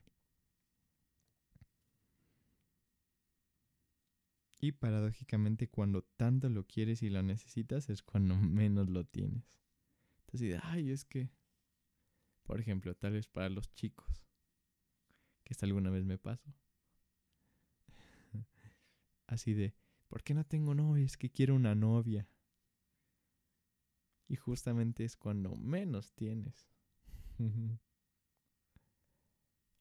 Y 4.65 4.73
paradójicamente 4.73 5.69
cuando 5.69 6.01
tanto 6.17 6.49
lo 6.49 6.67
quieres 6.67 7.03
y 7.03 7.11
lo 7.11 7.23
necesitas 7.23 7.91
es 7.91 8.03
cuando 8.03 8.35
menos 8.41 8.89
lo 8.89 9.05
tienes. 9.05 9.45
Entonces, 10.21 10.59
ay, 10.63 10.91
es 10.91 11.05
que, 11.05 11.29
por 12.45 12.61
ejemplo, 12.61 12.95
tal 12.95 13.13
vez 13.13 13.29
para 13.29 13.51
los 13.51 13.75
chicos, 13.75 14.25
que 15.43 15.53
hasta 15.53 15.67
alguna 15.67 15.91
vez 15.91 16.07
me 16.07 16.17
pasó. 16.17 16.51
Así 19.27 19.53
de, 19.53 19.75
¿por 20.09 20.23
qué 20.23 20.33
no 20.33 20.45
tengo 20.45 20.75
novia? 20.75 21.05
Es 21.05 21.19
que 21.19 21.29
quiero 21.29 21.55
una 21.55 21.75
novia. 21.75 22.27
Y 24.29 24.37
justamente 24.37 25.05
es 25.05 25.15
cuando 25.15 25.55
menos 25.57 26.15
tienes. 26.15 26.71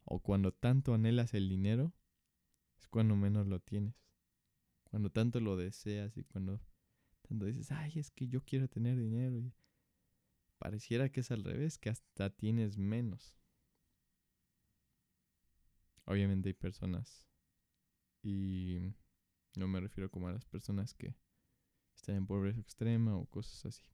o 0.04 0.20
cuando 0.20 0.52
tanto 0.52 0.94
anhelas 0.94 1.34
el 1.34 1.48
dinero, 1.48 1.94
es 2.78 2.90
cuando 2.90 3.16
menos 3.16 3.48
lo 3.48 3.62
tienes. 3.62 4.03
Cuando 4.94 5.10
tanto 5.10 5.40
lo 5.40 5.58
deseas 5.58 6.16
y 6.18 6.24
cuando 6.24 6.62
tanto 7.24 7.46
dices, 7.46 7.72
ay, 7.72 7.94
es 7.96 8.12
que 8.12 8.28
yo 8.28 8.46
quiero 8.46 8.68
tener 8.68 8.96
dinero. 8.96 9.36
Y 9.40 9.52
pareciera 10.60 11.12
que 11.12 11.22
es 11.22 11.32
al 11.32 11.44
revés, 11.44 11.80
que 11.80 11.90
hasta 11.90 12.30
tienes 12.30 12.78
menos. 12.78 13.36
Obviamente 16.06 16.50
hay 16.50 16.54
personas, 16.54 17.26
y 18.22 18.94
no 19.56 19.68
me 19.68 19.80
refiero 19.80 20.12
como 20.12 20.28
a 20.28 20.32
las 20.32 20.46
personas 20.46 20.94
que 20.94 21.16
están 21.96 22.18
en 22.18 22.28
pobreza 22.28 22.60
extrema 22.62 23.18
o 23.18 23.26
cosas 23.26 23.66
así. 23.66 23.90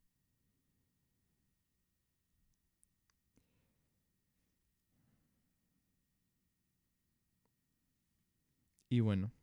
Y 8.89 8.99
bueno. 8.99 9.38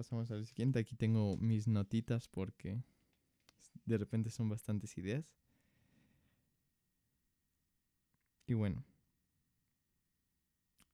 Pasamos 0.00 0.30
al 0.30 0.46
siguiente. 0.46 0.78
Aquí 0.78 0.96
tengo 0.96 1.36
mis 1.36 1.68
notitas 1.68 2.26
porque 2.26 2.82
de 3.84 3.98
repente 3.98 4.30
son 4.30 4.48
bastantes 4.48 4.96
ideas. 4.96 5.26
Y 8.46 8.54
bueno. 8.54 8.82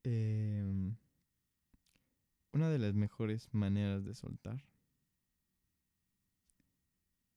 Em, 0.03 0.97
una 2.53 2.69
de 2.69 2.79
las 2.81 2.95
mejores 2.95 3.49
maneras 3.55 4.05
de 4.05 4.17
soltar 4.17 4.65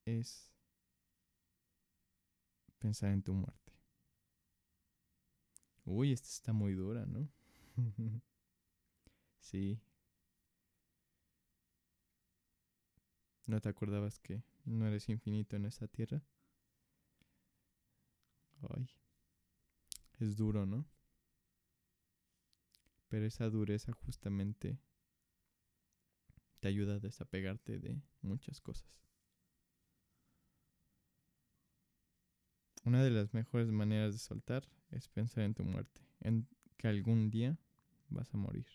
es 0.05 0.51
pensar 2.79 3.11
en 3.11 3.21
tu 3.21 3.35
muerte. 3.35 3.73
Uy, 5.85 6.13
esta 6.13 6.29
está 6.29 6.51
muy 6.51 6.73
dura, 6.73 7.05
¿no? 7.05 7.29
sí. 9.39 9.79
¿No 13.49 13.59
te 13.61 13.67
acordabas 13.67 14.19
que 14.19 14.43
no 14.63 14.87
eres 14.87 15.09
infinito 15.09 15.55
en 15.55 15.65
esta 15.65 15.87
tierra? 15.87 16.21
Ay. 18.69 18.87
Es 20.19 20.37
duro, 20.37 20.67
¿no? 20.67 20.85
Pero 23.07 23.25
esa 23.25 23.49
dureza 23.49 23.91
justamente 23.91 24.77
te 26.59 26.67
ayuda 26.67 26.97
a 26.97 26.99
desapegarte 26.99 27.79
de 27.79 27.99
muchas 28.21 28.61
cosas. 28.61 29.01
Una 32.85 33.03
de 33.03 33.09
las 33.09 33.33
mejores 33.33 33.71
maneras 33.71 34.13
de 34.13 34.19
soltar 34.19 34.69
es 34.91 35.07
pensar 35.07 35.43
en 35.43 35.55
tu 35.55 35.63
muerte, 35.63 36.03
en 36.19 36.47
que 36.77 36.87
algún 36.87 37.31
día 37.31 37.57
vas 38.09 38.31
a 38.31 38.37
morir. 38.37 38.67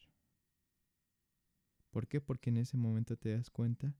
¿Por 1.93 2.09
qué? 2.09 2.21
Porque 2.21 2.51
en 2.51 2.57
ese 2.57 2.77
momento 2.77 3.17
te 3.17 3.37
das 3.37 3.51
cuenta 3.51 3.95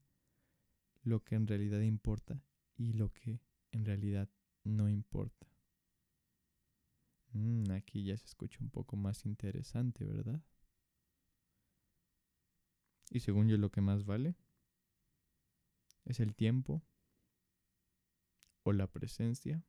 lo 1.05 1.23
que 1.23 1.35
en 1.35 1.47
realidad 1.47 1.79
importa 1.81 2.43
y 2.75 2.93
lo 2.93 3.13
que 3.13 3.39
en 3.71 3.85
realidad 3.85 4.27
no 4.63 4.89
importa. 4.89 5.47
Mm, 7.31 7.71
aquí 7.71 8.03
ya 8.03 8.17
se 8.17 8.25
escucha 8.25 8.57
un 8.59 8.69
poco 8.69 8.95
más 8.95 9.25
interesante, 9.25 10.03
¿verdad? 10.03 10.41
Y 13.11 13.19
según 13.19 13.47
yo 13.47 13.57
lo 13.57 13.71
que 13.71 13.81
más 13.81 14.03
vale 14.03 14.35
es 16.05 16.19
el 16.19 16.35
tiempo 16.35 16.81
o 18.63 18.73
la 18.73 18.87
presencia 18.87 19.63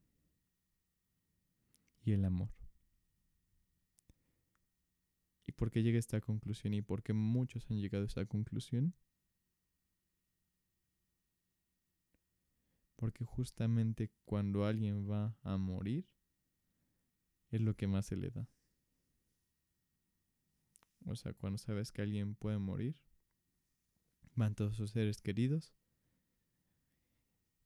y 2.02 2.12
el 2.12 2.24
amor. 2.24 2.50
¿Y 5.46 5.52
por 5.52 5.70
qué 5.70 5.82
llegué 5.82 5.98
a 5.98 6.00
esta 6.00 6.20
conclusión 6.20 6.72
y 6.72 6.82
por 6.82 7.02
qué 7.02 7.12
muchos 7.12 7.70
han 7.70 7.78
llegado 7.78 8.04
a 8.04 8.06
esta 8.06 8.24
conclusión? 8.24 8.94
Porque 13.06 13.24
justamente 13.24 14.10
cuando 14.24 14.64
alguien 14.64 15.08
va 15.08 15.38
a 15.42 15.56
morir, 15.58 16.08
es 17.52 17.60
lo 17.60 17.76
que 17.76 17.86
más 17.86 18.06
se 18.06 18.16
le 18.16 18.30
da. 18.30 18.50
O 21.04 21.14
sea, 21.14 21.32
cuando 21.32 21.56
sabes 21.56 21.92
que 21.92 22.02
alguien 22.02 22.34
puede 22.34 22.58
morir, 22.58 23.00
van 24.34 24.56
todos 24.56 24.74
sus 24.74 24.90
seres 24.90 25.22
queridos 25.22 25.72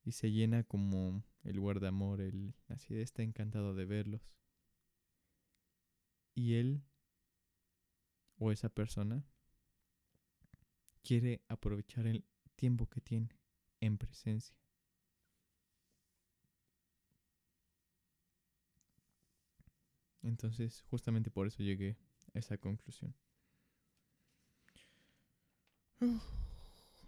y 0.05 0.13
se 0.13 0.31
llena 0.31 0.63
como 0.63 1.25
el 1.43 1.57
lugar 1.57 1.81
de 1.81 1.89
amor, 1.89 2.21
el 2.21 2.55
así 2.69 2.95
está 2.97 3.23
encantado 3.23 3.75
de 3.75 3.87
verlos. 3.87 4.31
Y 6.35 6.57
él 6.57 6.85
o 8.37 8.53
esa 8.53 8.69
persona 8.69 9.25
quiere 11.03 11.41
aprovechar 11.49 12.07
el 12.07 12.27
tiempo 12.57 12.91
que 12.91 13.01
tiene 13.01 13.31
en 13.81 13.97
presencia. 13.97 14.60
Entonces, 20.23 20.83
justamente 20.83 21.31
por 21.31 21.47
eso 21.47 21.63
llegué 21.63 21.97
a 22.35 22.39
esa 22.39 22.59
conclusión. 22.59 23.15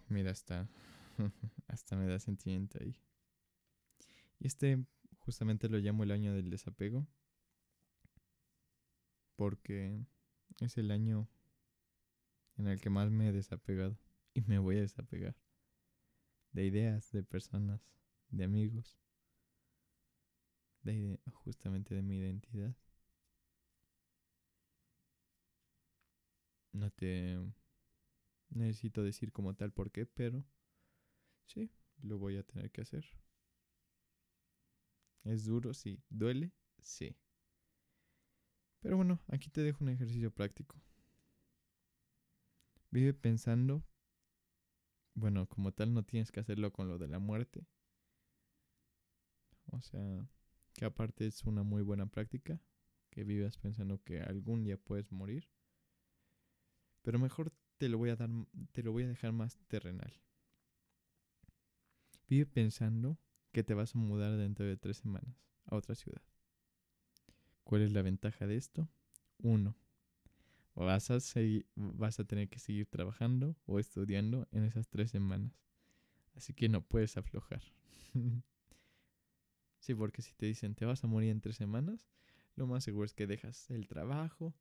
mira, 0.08 0.30
hasta, 0.30 0.68
hasta 1.68 1.96
me 1.96 2.06
da 2.06 2.18
sentimiento 2.18 2.78
ahí. 2.80 2.96
Y 4.38 4.46
este 4.46 4.84
justamente 5.18 5.68
lo 5.68 5.78
llamo 5.78 6.02
el 6.02 6.10
año 6.10 6.34
del 6.34 6.50
desapego. 6.50 7.06
Porque 9.36 10.04
es 10.60 10.76
el 10.78 10.90
año 10.90 11.28
en 12.56 12.66
el 12.66 12.80
que 12.80 12.90
más 12.90 13.10
me 13.10 13.28
he 13.28 13.32
desapegado. 13.32 13.98
Y 14.34 14.42
me 14.42 14.58
voy 14.58 14.78
a 14.78 14.82
desapegar. 14.82 15.36
De 16.52 16.64
ideas, 16.64 17.10
de 17.12 17.22
personas, 17.22 17.80
de 18.30 18.44
amigos. 18.44 18.98
De 20.82 21.20
justamente 21.32 21.94
de 21.94 22.02
mi 22.02 22.18
identidad. 22.18 22.74
No 26.72 26.90
te 26.90 27.38
necesito 28.50 29.02
decir 29.02 29.32
como 29.32 29.54
tal 29.54 29.72
por 29.72 29.90
qué, 29.90 30.06
pero 30.06 30.44
sí, 31.46 31.70
lo 32.02 32.18
voy 32.18 32.36
a 32.36 32.42
tener 32.42 32.70
que 32.70 32.82
hacer. 32.82 33.04
Es 35.24 35.44
duro, 35.44 35.72
sí. 35.74 36.02
¿Duele? 36.10 36.52
Sí. 36.80 37.16
Pero 38.80 38.96
bueno, 38.96 39.20
aquí 39.28 39.48
te 39.48 39.62
dejo 39.62 39.84
un 39.84 39.90
ejercicio 39.90 40.30
práctico. 40.32 40.80
Vive 42.90 43.14
pensando, 43.14 43.84
bueno, 45.14 45.46
como 45.48 45.72
tal 45.72 45.94
no 45.94 46.02
tienes 46.02 46.32
que 46.32 46.40
hacerlo 46.40 46.72
con 46.72 46.88
lo 46.88 46.98
de 46.98 47.08
la 47.08 47.18
muerte. 47.18 47.66
O 49.70 49.80
sea, 49.80 50.28
que 50.74 50.84
aparte 50.84 51.26
es 51.26 51.44
una 51.44 51.62
muy 51.62 51.82
buena 51.82 52.06
práctica, 52.06 52.60
que 53.10 53.24
vivas 53.24 53.56
pensando 53.56 54.02
que 54.02 54.20
algún 54.20 54.64
día 54.64 54.76
puedes 54.76 55.10
morir. 55.12 55.48
Pero 57.02 57.18
mejor 57.18 57.52
te 57.78 57.88
lo 57.88 57.98
voy 57.98 58.10
a 58.10 58.16
dar, 58.16 58.30
te 58.72 58.82
lo 58.82 58.92
voy 58.92 59.04
a 59.04 59.08
dejar 59.08 59.32
más 59.32 59.58
terrenal. 59.68 60.12
Vive 62.28 62.46
pensando 62.46 63.18
que 63.50 63.62
te 63.62 63.74
vas 63.74 63.94
a 63.94 63.98
mudar 63.98 64.36
dentro 64.36 64.64
de 64.64 64.76
tres 64.76 64.98
semanas 64.98 65.36
a 65.66 65.76
otra 65.76 65.94
ciudad. 65.94 66.22
¿Cuál 67.64 67.82
es 67.82 67.92
la 67.92 68.02
ventaja 68.02 68.46
de 68.46 68.56
esto? 68.56 68.88
Uno, 69.38 69.76
vas 70.74 71.10
a, 71.10 71.18
vas 71.74 72.20
a 72.20 72.24
tener 72.24 72.48
que 72.48 72.58
seguir 72.58 72.86
trabajando 72.86 73.56
o 73.66 73.78
estudiando 73.78 74.48
en 74.52 74.64
esas 74.64 74.88
tres 74.88 75.10
semanas. 75.10 75.52
Así 76.34 76.54
que 76.54 76.68
no 76.68 76.82
puedes 76.82 77.16
aflojar. 77.16 77.62
sí, 79.78 79.94
porque 79.94 80.22
si 80.22 80.32
te 80.34 80.46
dicen 80.46 80.74
te 80.74 80.84
vas 80.84 81.04
a 81.04 81.06
morir 81.06 81.30
en 81.30 81.40
tres 81.40 81.56
semanas, 81.56 82.08
lo 82.56 82.66
más 82.66 82.84
seguro 82.84 83.04
es 83.04 83.14
que 83.14 83.26
dejas 83.26 83.70
el 83.70 83.88
trabajo, 83.88 84.54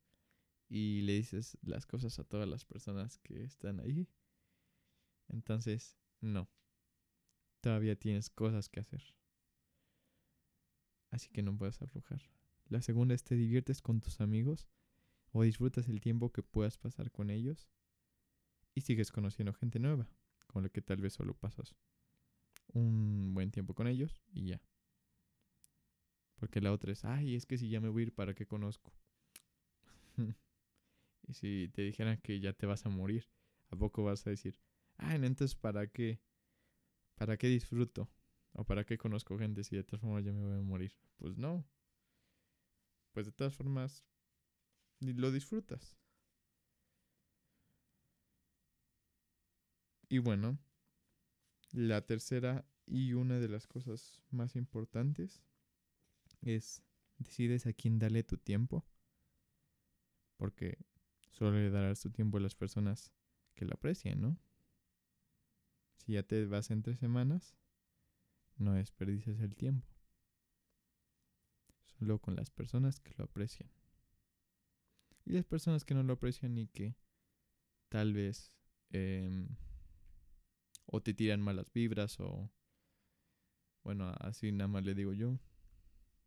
y 0.74 1.02
le 1.02 1.12
dices 1.12 1.58
las 1.60 1.84
cosas 1.84 2.18
a 2.18 2.24
todas 2.24 2.48
las 2.48 2.64
personas 2.64 3.18
que 3.18 3.44
están 3.44 3.78
ahí. 3.78 4.08
Entonces, 5.28 5.98
no. 6.22 6.48
Todavía 7.60 7.94
tienes 7.94 8.30
cosas 8.30 8.70
que 8.70 8.80
hacer. 8.80 9.02
Así 11.10 11.28
que 11.28 11.42
no 11.42 11.58
puedes 11.58 11.82
aflojar. 11.82 12.22
La 12.70 12.80
segunda 12.80 13.14
es 13.14 13.22
te 13.22 13.34
diviertes 13.34 13.82
con 13.82 14.00
tus 14.00 14.22
amigos 14.22 14.66
o 15.32 15.42
disfrutas 15.42 15.88
el 15.88 16.00
tiempo 16.00 16.32
que 16.32 16.42
puedas 16.42 16.78
pasar 16.78 17.10
con 17.10 17.28
ellos 17.28 17.68
y 18.74 18.80
sigues 18.80 19.12
conociendo 19.12 19.52
gente 19.52 19.78
nueva, 19.78 20.08
con 20.46 20.62
la 20.62 20.70
que 20.70 20.80
tal 20.80 21.02
vez 21.02 21.12
solo 21.12 21.34
pasas 21.34 21.76
un 22.68 23.34
buen 23.34 23.50
tiempo 23.50 23.74
con 23.74 23.88
ellos 23.88 24.22
y 24.32 24.46
ya. 24.46 24.62
Porque 26.36 26.62
la 26.62 26.72
otra 26.72 26.92
es, 26.92 27.04
ay, 27.04 27.34
es 27.36 27.44
que 27.44 27.58
si 27.58 27.68
ya 27.68 27.78
me 27.82 27.90
voy 27.90 28.04
a 28.04 28.06
ir, 28.06 28.14
¿para 28.14 28.32
qué 28.32 28.46
conozco? 28.46 28.90
Y 31.26 31.34
si 31.34 31.68
te 31.72 31.82
dijeran 31.82 32.18
que 32.18 32.40
ya 32.40 32.52
te 32.52 32.66
vas 32.66 32.84
a 32.86 32.88
morir, 32.88 33.28
¿a 33.70 33.76
poco 33.76 34.04
vas 34.04 34.26
a 34.26 34.30
decir, 34.30 34.60
ah, 34.96 35.14
entonces 35.14 35.54
¿para 35.54 35.86
qué? 35.86 36.20
¿Para 37.14 37.36
qué 37.36 37.48
disfruto? 37.48 38.10
¿O 38.54 38.64
para 38.64 38.84
qué 38.84 38.98
conozco 38.98 39.38
gente 39.38 39.64
si 39.64 39.76
de 39.76 39.84
todas 39.84 40.00
formas 40.00 40.24
ya 40.24 40.32
me 40.32 40.42
voy 40.42 40.58
a 40.58 40.62
morir? 40.62 40.92
Pues 41.16 41.36
no. 41.38 41.64
Pues 43.12 43.26
de 43.26 43.32
todas 43.32 43.54
formas, 43.54 44.04
lo 45.00 45.30
disfrutas. 45.30 45.96
Y 50.08 50.18
bueno, 50.18 50.58
la 51.72 52.04
tercera 52.04 52.66
y 52.86 53.14
una 53.14 53.38
de 53.38 53.48
las 53.48 53.66
cosas 53.66 54.20
más 54.30 54.56
importantes 54.56 55.42
es 56.42 56.82
decides 57.18 57.66
a 57.66 57.72
quién 57.72 57.98
darle 57.98 58.22
tu 58.22 58.36
tiempo. 58.36 58.84
Porque 60.36 60.78
Solo 61.32 61.52
le 61.52 61.70
darás 61.70 62.00
tu 62.00 62.10
tiempo 62.10 62.38
a 62.38 62.40
las 62.40 62.54
personas 62.54 63.12
que 63.54 63.64
lo 63.64 63.74
aprecien, 63.74 64.20
¿no? 64.20 64.38
Si 65.96 66.12
ya 66.12 66.22
te 66.22 66.46
vas 66.46 66.70
en 66.70 66.82
tres 66.82 66.98
semanas, 66.98 67.56
no 68.56 68.74
desperdices 68.74 69.40
el 69.40 69.56
tiempo. 69.56 69.88
Solo 71.98 72.18
con 72.18 72.36
las 72.36 72.50
personas 72.50 73.00
que 73.00 73.14
lo 73.16 73.24
aprecian. 73.24 73.70
Y 75.24 75.32
las 75.32 75.44
personas 75.44 75.84
que 75.84 75.94
no 75.94 76.02
lo 76.02 76.14
aprecian 76.14 76.56
y 76.58 76.66
que 76.66 76.96
tal 77.88 78.12
vez 78.12 78.56
em, 78.90 79.48
o 80.86 81.00
te 81.00 81.14
tiran 81.14 81.40
malas 81.40 81.72
vibras 81.72 82.18
o 82.20 82.50
bueno, 83.84 84.12
así 84.20 84.52
nada 84.52 84.68
más 84.68 84.84
le 84.84 84.94
digo 84.94 85.12
yo, 85.12 85.38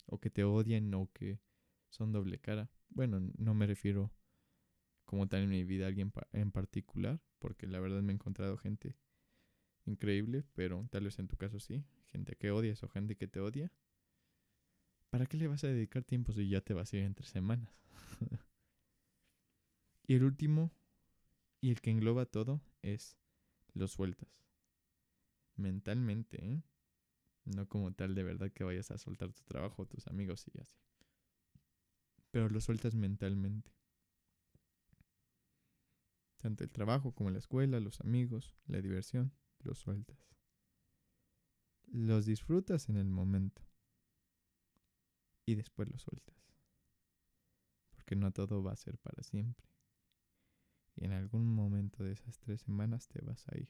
o 0.06 0.20
que 0.20 0.30
te 0.30 0.44
odian 0.44 0.92
o 0.94 1.10
que 1.12 1.40
son 1.88 2.12
doble 2.12 2.38
cara. 2.38 2.70
Bueno, 2.90 3.20
no 3.38 3.54
me 3.54 3.66
refiero 3.66 4.12
como 5.06 5.26
tal 5.28 5.44
en 5.44 5.48
mi 5.48 5.64
vida 5.64 5.86
alguien 5.86 6.12
en 6.32 6.52
particular, 6.52 7.20
porque 7.38 7.66
la 7.66 7.80
verdad 7.80 8.02
me 8.02 8.12
he 8.12 8.14
encontrado 8.16 8.58
gente 8.58 8.96
increíble, 9.86 10.44
pero 10.54 10.86
tal 10.90 11.04
vez 11.04 11.18
en 11.18 11.28
tu 11.28 11.36
caso 11.36 11.60
sí, 11.60 11.84
gente 12.06 12.36
que 12.36 12.50
odias 12.50 12.82
o 12.82 12.88
gente 12.88 13.16
que 13.16 13.28
te 13.28 13.40
odia. 13.40 13.72
¿Para 15.10 15.26
qué 15.26 15.36
le 15.38 15.48
vas 15.48 15.64
a 15.64 15.68
dedicar 15.68 16.04
tiempo 16.04 16.32
si 16.32 16.48
ya 16.48 16.60
te 16.60 16.74
vas 16.74 16.92
a 16.92 16.96
ir 16.98 17.04
entre 17.04 17.26
semanas? 17.26 17.70
Y 20.08 20.14
el 20.14 20.22
último, 20.22 20.70
y 21.60 21.70
el 21.70 21.80
que 21.80 21.90
engloba 21.90 22.26
todo, 22.26 22.60
es 22.82 23.16
lo 23.74 23.88
sueltas. 23.88 24.28
Mentalmente, 25.56 26.44
¿eh? 26.44 26.62
No 27.44 27.68
como 27.68 27.92
tal 27.92 28.14
de 28.14 28.22
verdad 28.22 28.52
que 28.52 28.64
vayas 28.64 28.90
a 28.92 28.98
soltar 28.98 29.32
tu 29.32 29.42
trabajo, 29.42 29.86
tus 29.86 30.06
amigos 30.06 30.46
y 30.52 30.60
así. 30.60 30.76
Pero 32.30 32.48
lo 32.48 32.60
sueltas 32.60 32.94
mentalmente. 32.94 33.75
Tanto 36.46 36.62
el 36.62 36.70
trabajo 36.70 37.10
como 37.10 37.30
la 37.30 37.38
escuela, 37.38 37.80
los 37.80 38.00
amigos, 38.00 38.54
la 38.68 38.80
diversión, 38.80 39.32
lo 39.58 39.74
sueltas. 39.74 40.16
Los 41.86 42.24
disfrutas 42.24 42.88
en 42.88 42.98
el 42.98 43.08
momento. 43.08 43.62
Y 45.44 45.56
después 45.56 45.90
lo 45.90 45.98
sueltas. 45.98 46.36
Porque 47.90 48.14
no 48.14 48.32
todo 48.32 48.62
va 48.62 48.70
a 48.70 48.76
ser 48.76 48.96
para 48.98 49.24
siempre. 49.24 49.68
Y 50.94 51.06
en 51.06 51.14
algún 51.14 51.52
momento 51.52 52.04
de 52.04 52.12
esas 52.12 52.38
tres 52.38 52.60
semanas 52.60 53.08
te 53.08 53.20
vas 53.22 53.44
a 53.48 53.58
ir. 53.58 53.68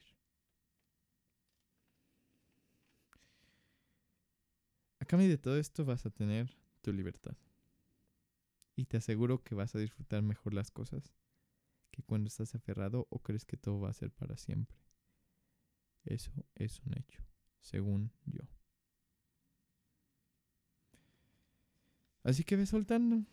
A 4.98 5.06
cambio 5.06 5.30
de 5.30 5.38
todo 5.38 5.56
esto 5.56 5.86
vas 5.86 6.04
a 6.04 6.10
tener 6.10 6.54
tu 6.82 6.92
libertad. 6.92 7.38
Y 8.74 8.84
te 8.84 8.98
aseguro 8.98 9.42
que 9.42 9.54
vas 9.54 9.74
a 9.74 9.78
disfrutar 9.78 10.20
mejor 10.20 10.52
las 10.52 10.70
cosas 10.70 11.14
que 11.96 12.02
cuando 12.02 12.28
estás 12.28 12.54
aferrado 12.54 13.06
o 13.08 13.20
crees 13.20 13.46
que 13.46 13.56
todo 13.56 13.80
va 13.80 13.88
a 13.88 13.94
ser 13.94 14.10
para 14.12 14.36
siempre. 14.36 14.76
Eso 16.04 16.30
es 16.54 16.78
un 16.82 16.92
hecho, 16.98 17.22
según 17.58 18.12
yo. 18.26 18.42
Así 22.22 22.44
que 22.44 22.56
ve 22.56 22.66
soltando 22.66 23.24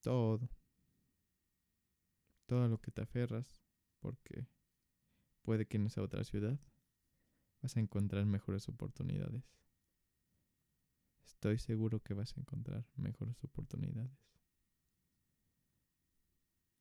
todo. 0.00 0.48
Todo 2.46 2.66
lo 2.68 2.80
que 2.80 2.90
te 2.90 3.02
aferras, 3.02 3.62
porque 4.00 4.46
puede 5.42 5.66
que 5.66 5.76
en 5.76 5.86
esa 5.86 6.02
otra 6.02 6.24
ciudad 6.24 6.58
vas 7.60 7.76
a 7.76 7.80
encontrar 7.80 8.24
mejores 8.24 8.68
oportunidades. 8.70 9.44
Estoy 11.24 11.58
seguro 11.58 12.00
que 12.00 12.14
vas 12.14 12.34
a 12.36 12.40
encontrar 12.40 12.86
mejores 12.96 13.42
oportunidades. 13.44 14.31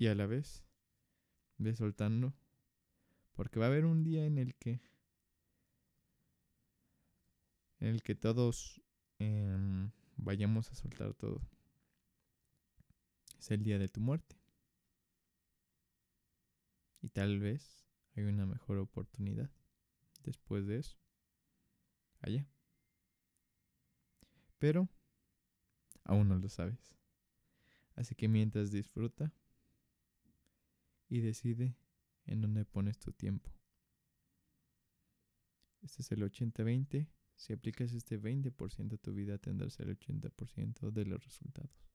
Y 0.01 0.07
a 0.07 0.15
la 0.15 0.25
vez, 0.25 0.65
ve 1.59 1.75
soltando, 1.75 2.33
porque 3.35 3.59
va 3.59 3.65
a 3.65 3.69
haber 3.69 3.85
un 3.85 4.03
día 4.03 4.25
en 4.25 4.39
el 4.39 4.55
que 4.55 4.81
en 7.79 7.89
el 7.89 8.01
que 8.01 8.15
todos 8.15 8.81
em, 9.19 9.91
vayamos 10.17 10.71
a 10.71 10.73
soltar 10.73 11.13
todo. 11.13 11.47
Es 13.37 13.51
el 13.51 13.61
día 13.61 13.77
de 13.77 13.89
tu 13.89 14.01
muerte. 14.01 14.35
Y 17.03 17.09
tal 17.09 17.39
vez 17.39 17.85
hay 18.15 18.23
una 18.23 18.47
mejor 18.47 18.79
oportunidad 18.79 19.51
después 20.23 20.65
de 20.65 20.79
eso. 20.79 20.97
Allá. 22.21 22.47
Pero 24.57 24.89
aún 26.05 26.27
no 26.27 26.39
lo 26.39 26.49
sabes. 26.49 26.95
Así 27.93 28.15
que 28.15 28.27
mientras 28.27 28.71
disfruta 28.71 29.31
y 31.11 31.19
decide 31.19 31.75
en 32.25 32.39
dónde 32.39 32.63
pones 32.63 32.97
tu 32.97 33.11
tiempo. 33.11 33.51
Este 35.81 36.03
es 36.03 36.11
el 36.13 36.23
80-20. 36.23 37.09
Si 37.35 37.51
aplicas 37.51 37.91
este 37.91 38.17
20% 38.17 38.93
a 38.93 38.97
tu 38.97 39.13
vida 39.13 39.37
tendrás 39.37 39.77
el 39.81 39.99
80% 39.99 40.89
de 40.91 41.05
los 41.05 41.21
resultados. 41.23 41.91